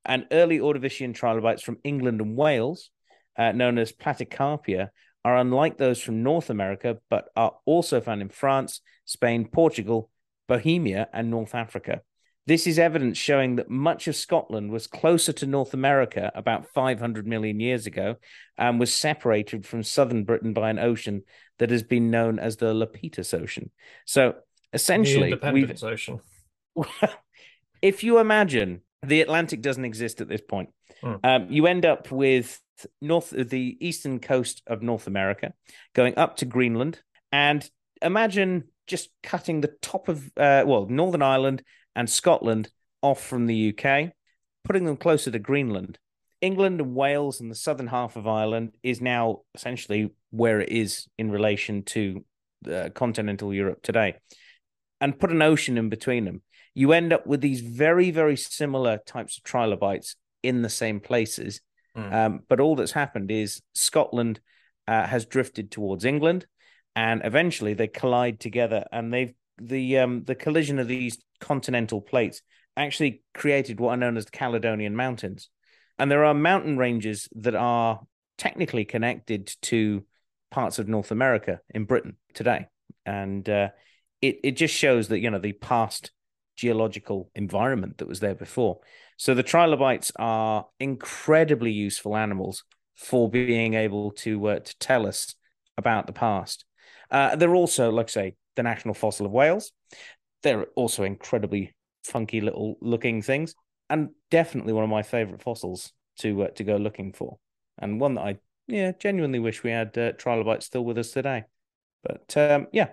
[0.06, 2.89] And early Ordovician trilobites from England and Wales,
[3.38, 4.89] uh, known as Placoparia,
[5.24, 10.12] are unlike those from North America, but are also found in France, Spain, Portugal,
[10.47, 12.01] Bohemia, and North Africa.
[12.47, 17.26] This is evidence showing that much of Scotland was closer to North America about 500
[17.26, 18.18] million years ago
[18.56, 21.24] and was separated from southern Britain by an ocean
[21.58, 23.72] that has been known as the Iapetus Ocean.
[24.06, 24.36] So
[24.74, 26.20] essentially, the Independence Ocean.
[27.82, 30.70] if you imagine the Atlantic doesn't exist at this point,
[31.01, 31.16] Hmm.
[31.24, 32.60] um, you end up with
[33.01, 35.53] north the eastern coast of North America,
[35.93, 37.01] going up to Greenland,
[37.32, 37.70] and
[38.01, 41.64] imagine just cutting the top of uh, well Northern Ireland
[41.95, 42.70] and Scotland
[43.01, 44.12] off from the UK,
[44.64, 45.99] putting them closer to Greenland.
[46.41, 51.08] England and Wales and the southern half of Ireland is now essentially where it is
[51.18, 52.26] in relation to
[52.72, 54.16] uh, continental Europe today,
[54.99, 56.41] and put an ocean in between them.
[56.76, 61.62] You end up with these very, very similar types of trilobites in the same places.
[61.96, 62.14] Hmm.
[62.14, 64.40] Um, but all that's happened is Scotland
[64.88, 66.46] uh, has drifted towards England,
[66.96, 72.42] and eventually they collide together, and they've the um, the collision of these continental plates
[72.78, 75.50] actually created what are known as the Caledonian Mountains,
[75.98, 78.02] and there are mountain ranges that are
[78.38, 80.04] technically connected to
[80.52, 82.68] parts of North America in Britain today,
[83.06, 83.70] and uh,
[84.22, 86.12] it it just shows that you know the past
[86.56, 88.80] geological environment that was there before.
[89.18, 92.64] So the trilobites are incredibly useful animals
[92.95, 95.36] for being able to uh, to tell us
[95.78, 96.66] about the past.
[97.12, 99.72] Uh, they're also, like I say, the national fossil of Wales.
[100.43, 103.56] They're also incredibly funky little looking things,
[103.89, 107.38] and definitely one of my favorite fossils to uh, to go looking for,
[107.78, 108.38] and one that I
[108.68, 111.43] yeah genuinely wish we had uh, trilobites still with us today.
[112.03, 112.89] But um, yeah,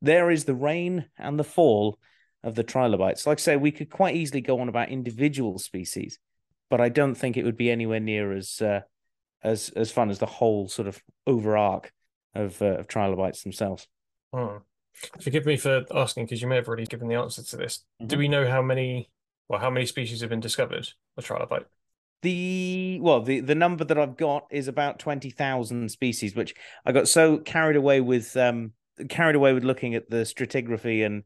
[0.00, 1.98] there is the rain and the fall
[2.44, 3.26] of the trilobites.
[3.26, 6.18] Like I say, we could quite easily go on about individual species,
[6.70, 8.82] but I don't think it would be anywhere near as uh,
[9.42, 11.92] as as fun as the whole sort of over arc
[12.34, 13.88] of uh, of trilobites themselves.
[14.32, 14.58] Hmm.
[15.20, 17.84] Forgive me for asking because you may have already given the answer to this.
[18.06, 18.18] Do Mhm.
[18.18, 19.10] we know how many,
[19.48, 21.64] well, how many species have been discovered of trilobite?
[22.22, 26.92] The well, the the number that I've got is about twenty thousand species, which I
[26.92, 28.72] got so carried away with um
[29.08, 31.24] carried away with looking at the stratigraphy and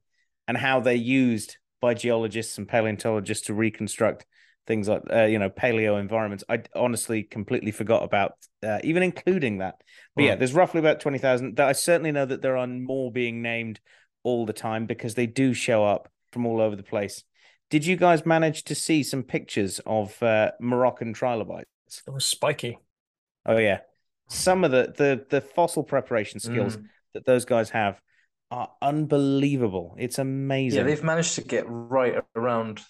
[0.49, 4.27] and how they're used by geologists and paleontologists to reconstruct
[4.67, 6.43] things like uh, you know paleo environments.
[6.49, 8.33] I honestly completely forgot about
[8.63, 9.77] uh, even including that.
[10.17, 11.61] But yeah, there's roughly about twenty thousand.
[11.61, 13.79] I certainly know that there are more being named
[14.25, 17.23] all the time because they do show up from all over the place.
[17.71, 22.03] Did you guys manage to see some pictures of uh, Moroccan trilobites?
[22.07, 22.79] It was spiky.
[23.47, 23.81] Oh yeah,
[24.29, 26.85] some of the the the fossil preparation skills Mm.
[27.15, 28.01] that those guys have
[28.51, 29.95] are unbelievable.
[29.99, 30.79] It's amazing.
[30.81, 32.83] Yeah, they've managed to get right around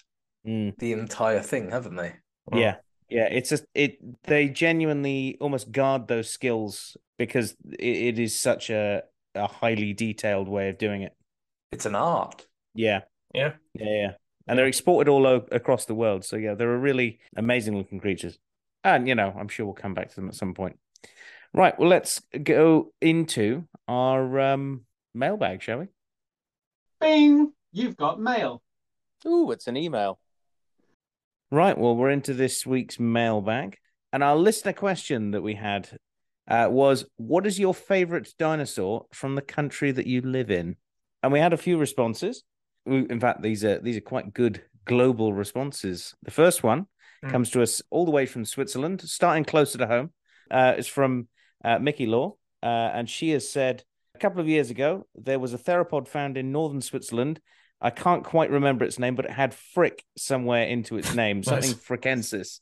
[0.47, 2.13] Mm, the entire thing, haven't they?
[2.49, 2.57] Hmm.
[2.57, 2.75] yeah,
[3.09, 3.25] yeah.
[3.25, 3.97] It's just it.
[4.23, 9.03] They genuinely almost guard those skills because it, it is such a
[9.35, 11.13] a highly detailed way of doing it.
[11.71, 12.47] It's an art.
[12.73, 13.01] Yeah,
[13.33, 13.53] Yeah.
[13.73, 14.11] yeah, yeah.
[14.47, 16.23] And they're exported all o- across the world.
[16.23, 18.39] So yeah, they're a really amazing looking creatures.
[18.83, 20.77] And you know, I'm sure we'll come back to them at some point.
[21.53, 21.77] Right.
[21.77, 25.87] Well, let's go into our um mailbag, shall we?
[26.99, 27.53] Bing!
[27.71, 28.61] You've got mail.
[29.25, 30.19] Ooh, it's an email.
[31.51, 31.77] Right.
[31.77, 33.77] Well, we're into this week's mailbag.
[34.11, 35.89] And our listener question that we had
[36.47, 40.75] uh, was What is your favorite dinosaur from the country that you live in?
[41.21, 42.43] And we had a few responses.
[42.85, 46.15] In fact, these are these are quite good global responses.
[46.23, 46.87] The first one
[47.21, 47.31] Hmm.
[47.31, 50.13] comes to us all the way from Switzerland, starting closer to home.
[50.49, 51.27] Uh, it's from
[51.65, 53.83] uh, Mickey Law, uh, and she has said a
[54.19, 57.39] couple of years ago there was a theropod found in northern Switzerland.
[57.81, 61.71] I can't quite remember its name, but it had frick somewhere into its name, something
[61.71, 62.59] frickensis.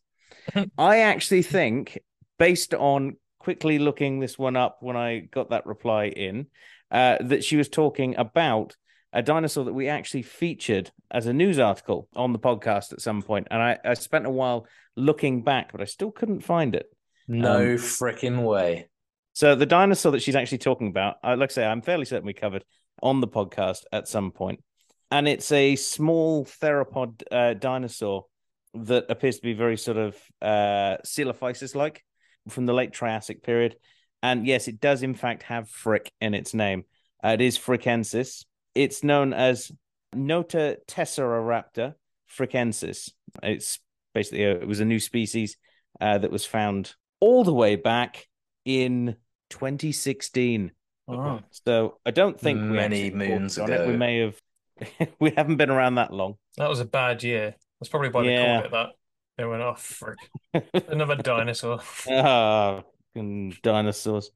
[0.77, 1.99] I actually think,
[2.37, 6.47] based on quickly looking this one up when I got that reply in,
[6.91, 8.75] uh, that she was talking about
[9.11, 13.21] a dinosaur that we actually featured as a news article on the podcast at some
[13.21, 13.47] point.
[13.49, 16.85] And I, I spent a while looking back, but I still couldn't find it.
[17.27, 18.89] No Um, frickin' way.
[19.37, 22.25] So the dinosaur that she's actually talking about, uh, like I say, I'm fairly certain
[22.25, 22.65] we covered
[23.03, 24.63] on the podcast at some point,
[25.11, 28.25] and it's a small theropod uh, dinosaur
[28.73, 32.03] that appears to be very sort of uh, Coelophysis-like
[32.49, 33.75] from the late Triassic period.
[34.23, 36.85] And yes, it does in fact have frick in its name.
[37.23, 38.43] Uh, it is frickensis.
[38.73, 39.71] It's known as
[40.15, 41.93] Notatesseraeraptor
[42.35, 43.11] frickensis.
[43.43, 43.77] It's
[44.15, 45.57] basically a, it was a new species
[46.01, 48.25] uh, that was found all the way back
[48.65, 49.15] in
[49.49, 50.71] 2016.
[51.07, 51.39] Oh.
[51.65, 53.91] So I don't think Many actually moons reported on it.
[53.91, 54.41] We may have
[55.19, 56.35] we haven't been around that long.
[56.57, 57.55] That was a bad year.
[57.79, 58.89] That's probably why they called it that.
[59.37, 59.83] They went off.
[59.83, 60.17] frick.
[60.87, 61.79] Another dinosaur.
[62.09, 62.83] Ah,
[63.13, 64.31] fucking dinosaurs.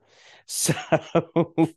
[0.45, 0.73] So,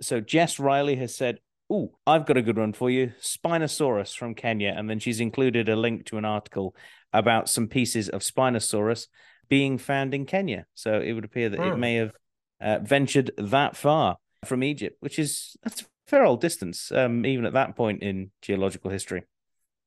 [0.00, 1.38] so Jess Riley has said,
[1.70, 3.12] "Oh, I've got a good one for you.
[3.20, 6.74] Spinosaurus from Kenya," and then she's included a link to an article
[7.12, 9.06] about some pieces of Spinosaurus
[9.48, 10.66] being found in Kenya.
[10.74, 11.80] So it would appear that it Hmm.
[11.80, 12.12] may have
[12.60, 17.44] uh, ventured that far from Egypt, which is that's a fair old distance, um, even
[17.44, 19.24] at that point in geological history.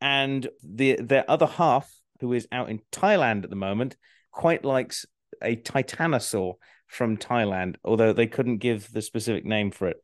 [0.02, 1.92] And the their other half,
[2.22, 3.98] who is out in Thailand at the moment,
[4.32, 5.06] quite likes
[5.42, 6.56] a titanosaur
[6.88, 9.98] from Thailand, although they couldn't give the specific name for it.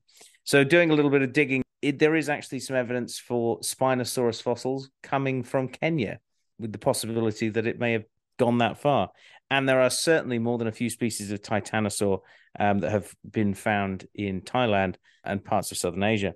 [0.43, 4.41] So, doing a little bit of digging, it, there is actually some evidence for Spinosaurus
[4.41, 6.20] fossils coming from Kenya,
[6.59, 8.05] with the possibility that it may have
[8.38, 9.10] gone that far.
[9.52, 12.20] And there are certainly more than a few species of titanosaur
[12.60, 16.34] um, that have been found in Thailand and parts of southern Asia.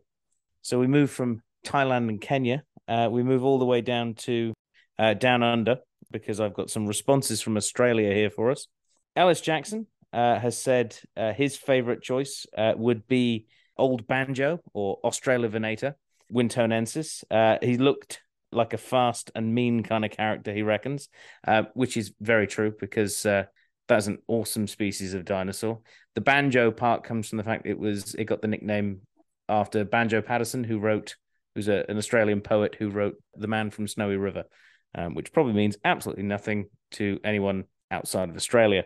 [0.61, 2.63] So we move from Thailand and Kenya.
[2.87, 4.53] Uh, we move all the way down to
[4.97, 5.77] uh, down under
[6.11, 8.67] because I've got some responses from Australia here for us.
[9.15, 13.45] Ellis Jackson uh, has said uh, his favorite choice uh, would be
[13.77, 15.95] Old Banjo or Australovenator
[16.31, 17.23] wintonensis.
[17.29, 18.21] Uh, he looked
[18.51, 21.09] like a fast and mean kind of character, he reckons,
[21.47, 23.43] uh, which is very true because uh,
[23.87, 25.79] that's an awesome species of dinosaur.
[26.15, 29.01] The banjo part comes from the fact it was it got the nickname
[29.47, 31.15] after Banjo Paterson, who wrote
[31.55, 34.43] who's a, an Australian poet who wrote The Man from Snowy River,
[34.95, 38.85] um, which probably means absolutely nothing to anyone outside of Australia.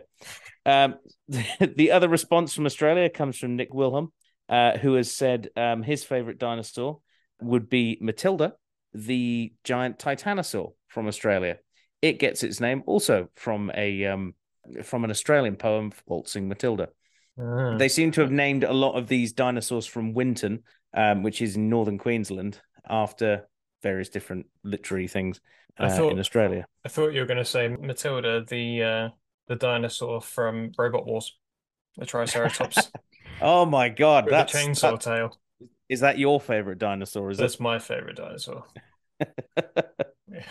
[0.64, 0.96] Um,
[1.60, 4.12] the other response from Australia comes from Nick Wilhelm,
[4.48, 7.00] uh, who has said um, his favorite dinosaur
[7.40, 8.54] would be Matilda,
[8.94, 11.58] the giant titanosaur from Australia.
[12.00, 14.34] It gets its name also from a um,
[14.82, 16.88] from an Australian poem, Waltzing Matilda.
[17.38, 17.76] Ah.
[17.76, 20.62] They seem to have named a lot of these dinosaurs from Winton,
[20.94, 23.48] um, which is in northern Queensland, after
[23.82, 25.40] various different literary things
[25.78, 26.66] I uh, thought- in Australia.
[26.84, 29.08] I thought you were going to say Matilda, the uh,
[29.48, 31.36] the dinosaur from Robot Wars,
[31.96, 32.90] the Triceratops
[33.40, 35.38] Oh my god, with that's the chainsaw that- tail.
[35.94, 37.30] Is that your favorite dinosaur?
[37.30, 38.64] Is That's my favorite dinosaur.
[39.20, 39.28] it?
[40.26, 40.42] Yeah.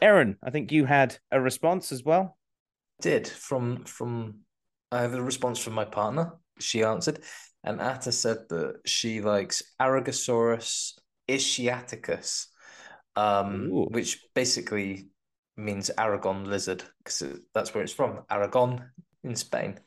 [0.00, 2.38] Aaron, I think you had a response as well.
[3.00, 4.42] Did from from
[4.92, 6.34] I have a response from my partner.
[6.60, 7.18] She answered,
[7.64, 10.92] and Atta said that she likes Aragosaurus
[11.28, 12.46] ischiaticus,
[13.16, 13.86] um, Ooh.
[13.90, 15.08] which basically
[15.56, 18.84] means Aragon lizard because that's where it's from, Aragon
[19.24, 19.80] in Spain,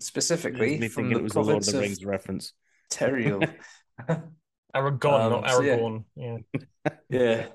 [0.00, 2.52] specifically me from the it was a Lord of province the of Rings reference.
[2.90, 3.52] Teruel.
[4.74, 5.98] Aragon, Um, not so yeah.
[6.16, 6.38] Yeah.
[7.08, 7.46] Yeah,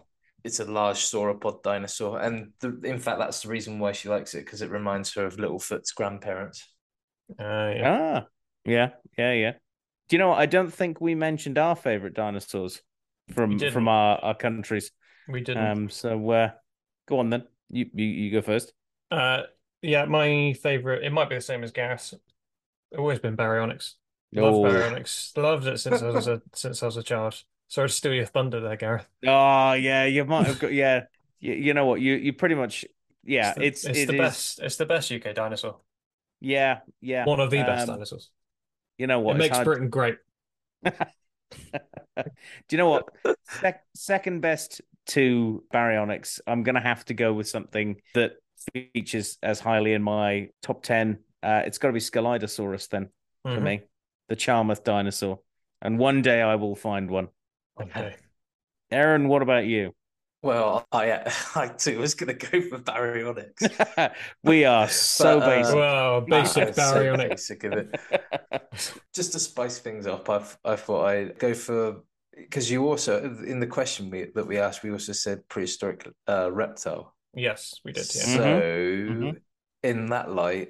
[0.44, 4.34] it's a large sauropod dinosaur, and the, in fact, that's the reason why she likes
[4.34, 6.66] it because it reminds her of Littlefoot's grandparents.
[7.40, 8.22] Uh, yeah.
[8.24, 8.28] Ah,
[8.66, 9.52] yeah, yeah, yeah.
[10.08, 10.40] Do you know what?
[10.40, 12.82] I don't think we mentioned our favorite dinosaurs
[13.34, 14.92] from from our, our countries.
[15.28, 15.64] We didn't.
[15.64, 16.52] Um, so uh,
[17.08, 17.44] go on then.
[17.70, 18.74] You, you you go first.
[19.12, 19.44] Uh,
[19.82, 21.04] yeah, my favorite.
[21.04, 22.16] It might be the same as Gareth's.
[22.98, 23.94] Always been Baryonyx.
[24.34, 24.64] Love Oh.
[24.64, 25.36] Baryonyx.
[25.38, 27.44] Loved it since I was a since I was a child.
[27.68, 29.08] Sorry to steal your thunder there, Gareth.
[29.26, 31.04] Oh yeah, you might have got yeah.
[31.40, 32.02] You, you know what?
[32.02, 32.86] You you pretty much
[33.24, 33.54] yeah.
[33.54, 34.60] the, It's it's it the is- best.
[34.60, 35.78] It's the best UK dinosaur.
[36.42, 37.26] Yeah, yeah.
[37.26, 38.30] One of the best Um, dinosaurs.
[38.98, 39.36] You know what?
[39.36, 40.18] It makes hard- Britain great.
[40.84, 42.24] Do
[42.72, 43.10] you know what?
[43.62, 46.40] Sec- second best to Baryonyx.
[46.46, 48.34] I'm gonna have to go with something that
[48.74, 51.20] features as highly in my top ten.
[51.42, 53.10] Uh, it's got to be Scelidosaurus then
[53.44, 53.64] for Mhm.
[53.64, 53.82] me,
[54.30, 55.40] the Charmouth dinosaur.
[55.82, 57.30] And one day I will find one.
[57.82, 58.16] Okay.
[58.92, 59.94] Aaron, what about you?
[60.42, 64.12] Well, I I too was gonna go for Baryonyx.
[64.44, 65.76] we are so But, uh, basic.
[65.76, 67.30] Well, basic I'm so Baryonyx.
[67.30, 68.00] basic of it.
[69.14, 72.04] Just to spice things up, I I thought I'd go for
[72.36, 76.50] because you also in the question we that we asked, we also said prehistoric uh,
[76.52, 77.14] reptile.
[77.34, 78.04] Yes, we did.
[78.16, 78.22] Yeah.
[78.24, 79.42] So Mhm.
[79.84, 80.70] in that light,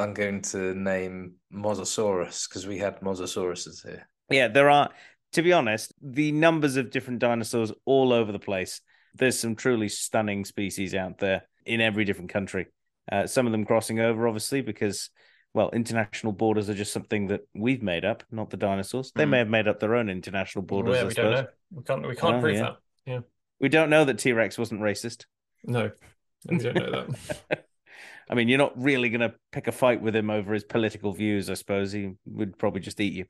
[0.00, 4.08] I'm going to name Mosasaurus because we had Mosasauruses here.
[4.30, 4.90] Yeah, there are,
[5.32, 8.80] to be honest, the numbers of different dinosaurs all over the place.
[9.14, 12.66] There's some truly stunning species out there in every different country.
[13.10, 15.10] Uh, some of them crossing over, obviously, because,
[15.52, 19.10] well, international borders are just something that we've made up, not the dinosaurs.
[19.14, 19.30] They Mm.
[19.30, 20.94] may have made up their own international borders.
[20.96, 21.42] Yeah, I we don't suppose.
[21.44, 21.48] know.
[21.72, 22.08] We can't.
[22.08, 22.72] We can't Oh, prove yeah.
[23.06, 23.24] that.
[23.58, 25.26] We don't know that T Rex wasn't racist.
[25.64, 25.90] No,
[26.48, 27.04] we don't know
[27.48, 27.64] that.
[28.30, 31.12] I mean, you're not really going to pick a fight with him over his political
[31.12, 31.90] views, I suppose.
[31.90, 33.24] He would probably just eat you.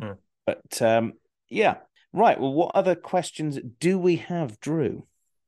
[0.00, 0.12] Hmm.
[0.46, 1.14] But um,
[1.48, 1.78] yeah.
[2.12, 2.38] Right.
[2.38, 5.04] Well, what other questions do we have, Drew?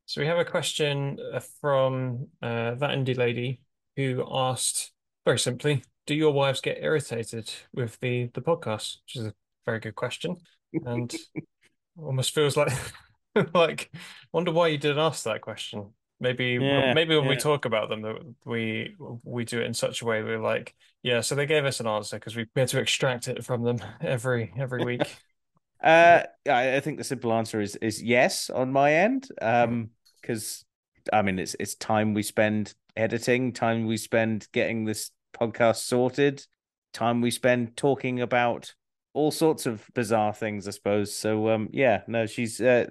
[0.07, 3.61] So we have a question uh, from uh, that indie lady
[3.95, 4.93] who asked
[5.25, 9.35] very simply, "Do your wives get irritated with the the podcast?" Which is a
[9.65, 10.37] very good question,
[10.85, 11.15] and
[11.97, 12.73] almost feels like
[13.55, 13.93] like
[14.33, 15.93] wonder why you didn't ask that question.
[16.19, 20.03] Maybe Yeah, maybe when we talk about them, that we we do it in such
[20.03, 21.21] a way we're like, yeah.
[21.21, 24.53] So they gave us an answer because we had to extract it from them every
[24.57, 25.03] every week.
[25.83, 29.29] Uh, I, think the simple answer is is yes on my end.
[29.43, 29.91] Um,
[30.21, 30.65] because
[31.13, 36.47] I mean it's it's time we spend editing, time we spend getting this podcast sorted,
[36.93, 38.75] time we spend talking about
[39.13, 41.15] all sorts of bizarre things, I suppose.
[41.15, 42.87] So um, yeah, no, she's uh,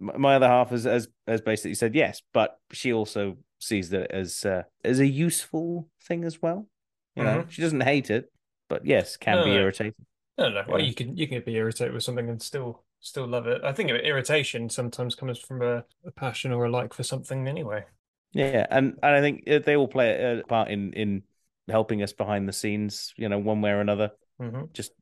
[0.00, 4.44] my other half has has has basically said yes, but she also sees that as
[4.44, 6.66] uh, as a useful thing as well.
[7.14, 8.32] You know, she doesn't hate it,
[8.68, 9.56] but yes, can No, be no.
[9.56, 9.94] irritating.
[10.38, 10.68] I don't.
[10.68, 10.86] Well, Yeah.
[10.86, 13.64] you can you can be irritated with something and still still love it.
[13.64, 17.86] I think irritation sometimes comes from a, a passion or a like for something anyway.
[18.32, 21.22] Yeah, and and I think uh, they all play a part in in
[21.68, 24.10] helping us behind the scenes, you know, one way or another.
[24.38, 24.92] hmm Just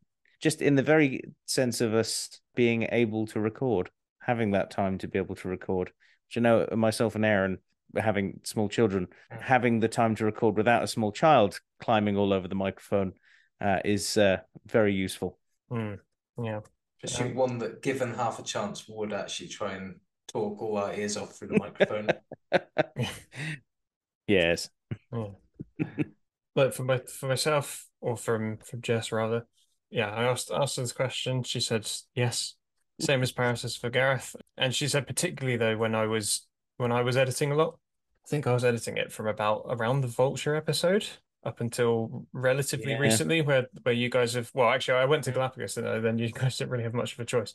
[0.41, 3.91] just in the very sense of us being able to record,
[4.31, 5.89] having that time to be able to record.
[6.29, 7.59] Which you know, myself and Aaron
[7.97, 12.47] having small children, having the time to record without a small child climbing all over
[12.47, 13.13] the microphone
[13.61, 15.39] uh, is uh, very useful.
[15.73, 15.99] Mm.
[16.41, 16.61] Yeah.
[17.03, 19.97] Especially one that, given half a chance, would actually try and
[20.29, 22.09] talk all our ears off through the microphone.
[24.29, 24.69] yes.
[25.13, 25.29] Yeah.
[26.55, 29.47] But for my for myself or from from Jess rather,
[29.91, 31.43] yeah, I asked asked her this question.
[31.43, 32.55] She said yes,
[33.01, 36.47] same as Paris as for Gareth, and she said particularly though when I was
[36.77, 37.79] when I was editing a lot,
[38.27, 41.07] I think I was editing it from about around the Vulture episode
[41.45, 42.99] up until relatively Yeah.
[42.99, 46.19] recently, where where you guys have well, actually, I went to Galapagos and uh, then
[46.19, 47.55] you guys didn't really have much of a choice.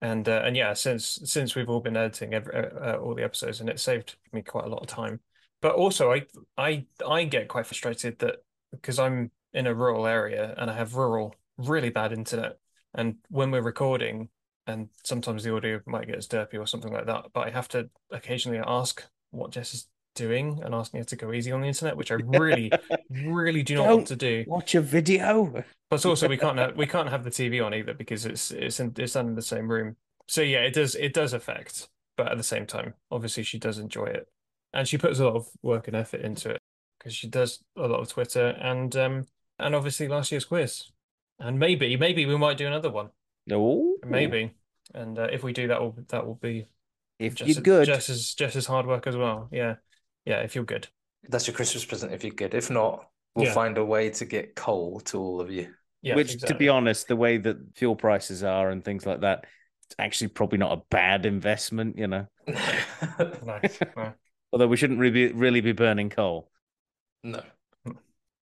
[0.00, 3.60] And uh, and yeah, since since we've all been editing every, uh, all the episodes,
[3.60, 5.20] and it saved me quite a lot of time.
[5.60, 6.22] But also, I
[6.56, 8.36] I I get quite frustrated that
[8.70, 12.58] because I'm in a rural area and I have rural, really bad internet,
[12.94, 14.28] and when we're recording,
[14.68, 17.68] and sometimes the audio might get as derpy or something like that, but I have
[17.68, 21.68] to occasionally ask what Jess is doing and asking her to go easy on the
[21.68, 22.70] internet, which I really,
[23.10, 24.44] really do not want to do.
[24.46, 25.64] Watch a video.
[25.90, 28.78] But also we can't have we can't have the TV on either because it's it's
[28.78, 29.96] in, it's done in the same room.
[30.26, 33.78] So yeah, it does it does affect, but at the same time, obviously she does
[33.78, 34.28] enjoy it,
[34.74, 36.60] and she puts a lot of work and effort into it
[36.98, 39.26] because she does a lot of Twitter and um
[39.58, 40.90] and obviously last year's quiz,
[41.38, 43.08] and maybe maybe we might do another one,
[43.46, 44.52] No, maybe,
[44.94, 46.66] and uh, if we do that will that will be
[47.18, 47.86] if Jess, you're good.
[47.86, 49.48] Jess's Jess's hard work as well.
[49.50, 49.76] Yeah,
[50.24, 50.88] yeah, if you're good.
[51.28, 52.54] That's your Christmas present if you're good.
[52.54, 53.52] If not, we'll Yeah.
[53.54, 55.74] find a way to get coal to all of you.
[56.00, 59.46] Yeah, Which, to be honest, the way that fuel prices are and things like that,
[59.86, 62.26] it's actually probably not a bad investment, you know.
[63.44, 63.60] No,
[63.96, 64.12] no.
[64.52, 66.50] Although we shouldn't really be, really be burning coal.
[67.24, 67.42] No.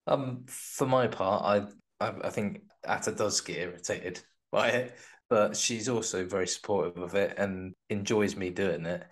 [0.07, 1.71] Um, for my part,
[2.01, 4.21] I, I I think Atta does get irritated
[4.53, 4.97] by it,
[5.29, 9.05] but she's also very supportive of it and enjoys me doing it.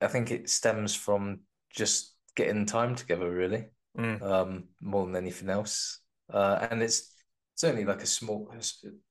[0.00, 1.40] I think it stems from
[1.74, 4.20] just getting time together, really, Mm.
[4.22, 6.00] um, more than anything else.
[6.30, 7.12] Uh, and it's
[7.54, 8.52] it's only like a small,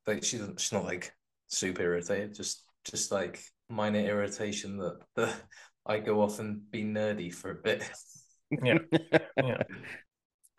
[0.06, 1.12] like she she's not like
[1.48, 5.34] super irritated, just just like minor irritation that, that
[5.88, 7.90] I go off and be nerdy for a bit.
[8.52, 8.78] Yeah.
[9.38, 9.64] Yeah.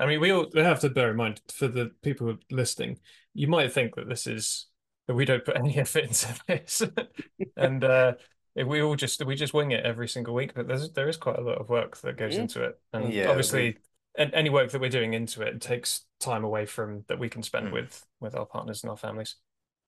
[0.01, 2.99] I mean, we all we have to bear in mind for the people listening,
[3.33, 4.67] you might think that this is
[5.07, 6.83] that we don't put any effort into this,
[7.57, 8.15] and uh,
[8.55, 10.55] we all just we just wing it every single week.
[10.55, 12.41] But there's there is quite a lot of work that goes Yeah.
[12.43, 13.79] into it, and Yeah, obviously,
[14.19, 17.43] an any work that we're doing into it takes time away from that we can
[17.43, 17.73] spend Mm.
[17.73, 19.37] with with our partners and our families.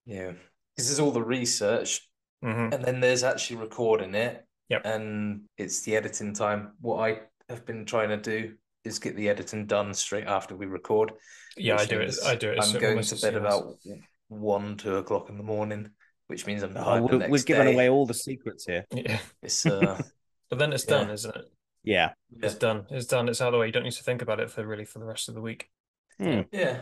[0.04, 0.32] Yeah,
[0.76, 2.08] this is all the research,
[2.42, 4.44] hmm and then there's actually recording it.
[4.68, 4.82] Yep.
[4.84, 6.72] And it's the editing time.
[6.82, 8.54] What I have been trying to do
[8.84, 11.12] is get the editing done straight after we record.
[11.56, 12.14] Yeah, I do it.
[12.24, 12.58] I do it.
[12.60, 13.76] I'm so going almost to bed about
[14.28, 15.90] one, two o'clock in the morning,
[16.28, 17.74] which means I'm Oh, tired the we're, next we're giving day.
[17.74, 18.84] away all the secrets here.
[18.92, 20.00] Yeah, It's uh,
[20.50, 20.98] but then it's Yeah.
[20.98, 21.44] done, isn't it?
[21.84, 22.12] Yeah.
[22.42, 22.86] It's yeah, done.
[22.90, 23.28] It's done.
[23.28, 23.66] It's out of the way.
[23.66, 25.70] You don't need to think about it for really for the rest of the week.
[26.18, 26.42] Hmm.
[26.52, 26.80] yeah.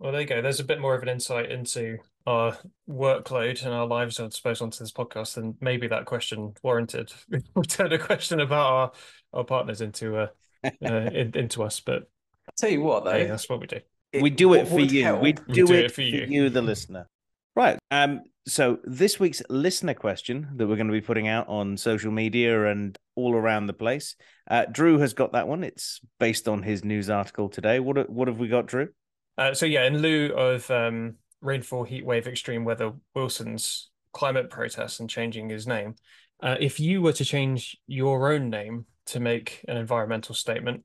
[0.00, 0.40] Well, there you go.
[0.40, 2.56] There's a bit more of an insight into our
[2.88, 7.12] workload and our lives, I suppose, onto this podcast, and maybe that question warranted.
[7.54, 8.92] We turned a question about our
[9.32, 10.26] our partners into uh,
[10.64, 12.08] uh in, into us, but
[12.46, 13.80] I'll tell you what, though, hey, that's what we do.
[14.12, 15.00] We do it for would you.
[15.20, 16.26] We help- do, it, for you.
[16.28, 16.50] you.
[16.50, 17.06] the listener.
[17.54, 17.78] Right.
[17.90, 18.22] Um.
[18.46, 22.66] So this week's listener question that we're going to be putting out on social media
[22.66, 24.16] and all around the place.
[24.50, 25.62] Uh, Drew has got that one.
[25.62, 27.80] It's based on his news article today.
[27.80, 28.88] What what have we got, Drew?
[29.36, 35.00] Uh, so yeah, in lieu of um, rainfall, heat wave, extreme weather, Wilson's climate protests
[35.00, 35.94] and changing his name,
[36.42, 40.84] uh, if you were to change your own name to make an environmental statement,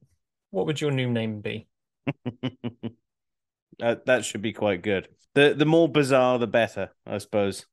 [0.52, 1.68] what would your new name be?
[3.82, 5.08] uh, that should be quite good.
[5.34, 7.66] The the more bizarre, the better, I suppose.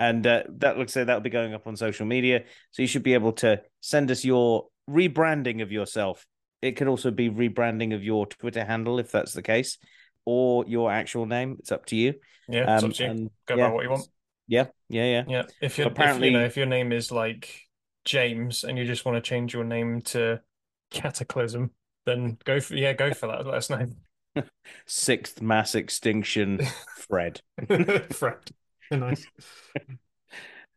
[0.00, 3.02] And uh, that looks like that'll be going up on social media, so you should
[3.02, 6.24] be able to send us your rebranding of yourself.
[6.62, 9.78] It could also be rebranding of your Twitter handle if that's the case,
[10.24, 11.56] or your actual name.
[11.58, 12.14] It's up to you.
[12.48, 13.10] Yeah, it's Um, up to you.
[13.10, 14.08] and Go yeah, by what you want.
[14.46, 15.24] Yeah, yeah, yeah.
[15.28, 17.66] Yeah, if you're Apparently- if, you know if your name is like
[18.04, 20.40] James and you just want to change your name to
[20.90, 21.70] Cataclysm,
[22.06, 23.44] then go for yeah, go for that.
[23.44, 23.86] Let us know.
[24.86, 26.60] Sixth mass extinction,
[26.96, 27.40] Fred.
[28.10, 28.50] Fred.
[28.90, 29.26] Nice.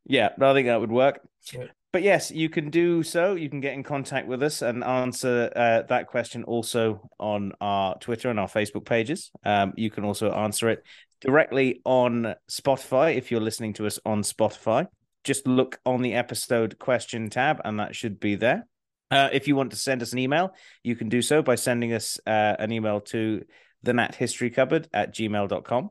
[0.06, 1.22] Yeah, I think that would work.
[1.54, 1.66] Yeah.
[1.94, 3.36] But yes, you can do so.
[3.36, 7.98] You can get in contact with us and answer uh, that question also on our
[8.00, 9.30] Twitter and our Facebook pages.
[9.44, 10.84] Um, you can also answer it
[11.20, 14.88] directly on Spotify if you're listening to us on Spotify.
[15.26, 18.66] Just look on the episode question tab, and that should be there.
[19.12, 20.54] Uh, if you want to send us an email,
[20.84, 23.44] you can do so by sending us uh, an email to
[23.84, 25.90] the Nat History Cupboard at gmail.com.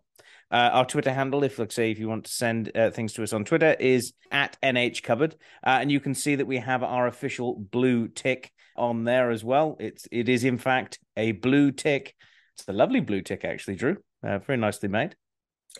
[0.52, 3.22] Uh, our Twitter handle, if like say if you want to send uh, things to
[3.22, 6.82] us on Twitter, is at NH Cupboard, uh, and you can see that we have
[6.82, 9.76] our official blue tick on there as well.
[9.78, 12.16] It's it is in fact a blue tick.
[12.56, 13.98] It's a lovely blue tick, actually, Drew.
[14.24, 15.14] Uh, very nicely made.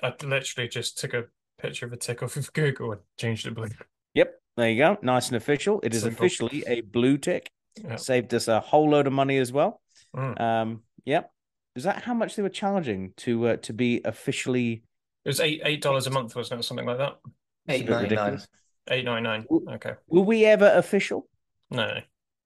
[0.03, 1.25] I literally just took a
[1.61, 3.69] picture of a tick off of Google and changed it blue.
[4.15, 4.99] Yep, there you go.
[5.03, 5.81] Nice and official.
[5.83, 6.19] It is Simple.
[6.25, 7.51] officially a blue tick.
[7.83, 7.97] Yeah.
[7.97, 9.81] Saved us a whole load of money as well.
[10.15, 10.41] Mm.
[10.41, 11.31] Um, yep.
[11.77, 14.83] Is that how much they were charging to uh, to be officially?
[15.25, 16.65] It was eight eight dollars a month, wasn't it?
[16.65, 17.19] Something like that.
[17.25, 17.33] It's
[17.69, 18.25] a Eight bit ninety nine.
[18.25, 18.49] ridiculous.
[18.91, 19.47] Eight ninety nine.
[19.75, 19.93] Okay.
[20.09, 21.29] Were we ever official?
[21.71, 22.01] No, no,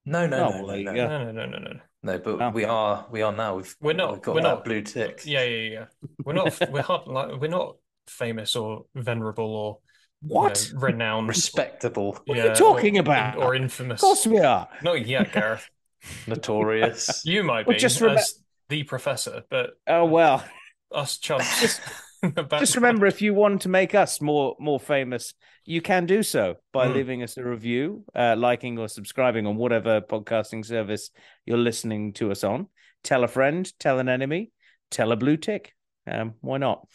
[0.04, 1.80] No, no, Oh, no, no, no, no, no, no, no, no.
[2.02, 2.18] no.
[2.18, 2.50] But Oh.
[2.50, 3.56] we are, we are now.
[3.56, 5.22] We've We're not- We've got we're that not- blue tick.
[5.24, 5.86] Yeah, yeah, yeah.
[6.22, 6.58] We're not.
[6.70, 7.76] We're hard, like we're not
[8.06, 9.78] famous or venerable or
[10.24, 10.70] you What?
[10.74, 11.28] know, renowned.
[11.28, 13.36] Respectable, What are you talking or, about?
[13.36, 14.00] Or infamous?
[14.02, 14.68] Of course we are.
[14.82, 15.68] Not yet, Gareth.
[16.26, 17.22] notorious.
[17.26, 18.34] You might Well, be just remem- as
[18.68, 20.44] the professor, but Oh well.
[20.92, 21.80] us chumps.
[22.22, 25.34] in the Just remember, if you want to make us more more famous,
[25.66, 26.94] you can do so by Mm.
[26.94, 31.10] leaving us a review, uh, liking or subscribing on whatever podcasting service
[31.46, 32.68] you're listening to us on.
[33.02, 34.52] Tell a friend, tell an enemy,
[34.90, 35.72] tell a blue tick.
[36.06, 36.86] Um, why not?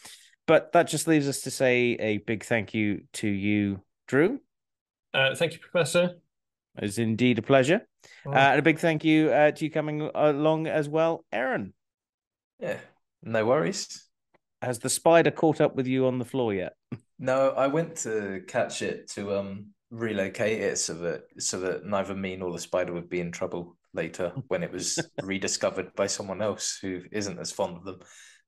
[0.50, 4.40] But that just leaves us to say a big thank you to you, Drew.
[5.14, 6.16] Uh, thank you, Professor.
[6.76, 7.82] It's indeed a pleasure.
[8.26, 8.34] Mm.
[8.34, 11.72] Uh, and a big thank you uh, to you coming along as well, Aaron.
[12.58, 12.78] Yeah,
[13.22, 14.08] no worries.
[14.60, 16.72] Has the spider caught up with you on the floor yet?
[17.20, 22.16] No, I went to catch it to um relocate it so that so that neither
[22.16, 26.42] me nor the spider would be in trouble later when it was rediscovered by someone
[26.42, 28.00] else who isn't as fond of them.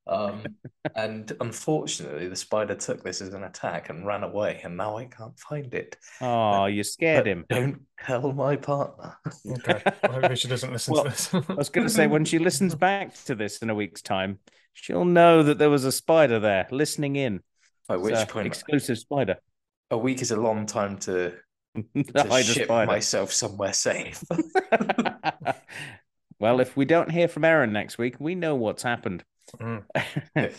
[0.06, 0.42] Um,
[0.96, 5.04] and unfortunately, the spider took this as an attack and ran away, and now I
[5.06, 5.96] can't find it.
[6.20, 7.44] Oh, you scared him.
[7.50, 9.16] Don't tell my partner.
[9.48, 9.82] Okay.
[10.02, 11.32] I hope she doesn't listen Well, to this.
[11.34, 14.38] I was going to say, when she listens back to this in a week's time,
[14.72, 17.40] she'll know that there was a spider there listening in.
[17.88, 19.36] At which a point, exclusive spider.
[19.90, 21.34] a week is a long time to,
[22.14, 22.86] to to hide ship spider.
[22.86, 24.22] myself somewhere safe.
[26.38, 29.24] well, if we don't hear from Aaron next week, we know what's happened.
[29.60, 29.84] Mm.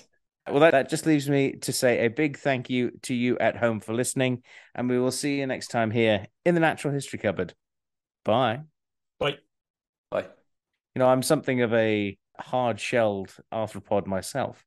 [0.50, 3.58] well, that, that just leaves me to say a big thank you to you at
[3.58, 4.44] home for listening,
[4.76, 7.54] and we will see you next time here in the Natural History Cupboard.
[8.26, 8.62] Bye.
[9.20, 9.38] Bye.
[10.10, 10.28] Bye.
[10.96, 14.66] You know, I'm something of a hard shelled arthropod myself.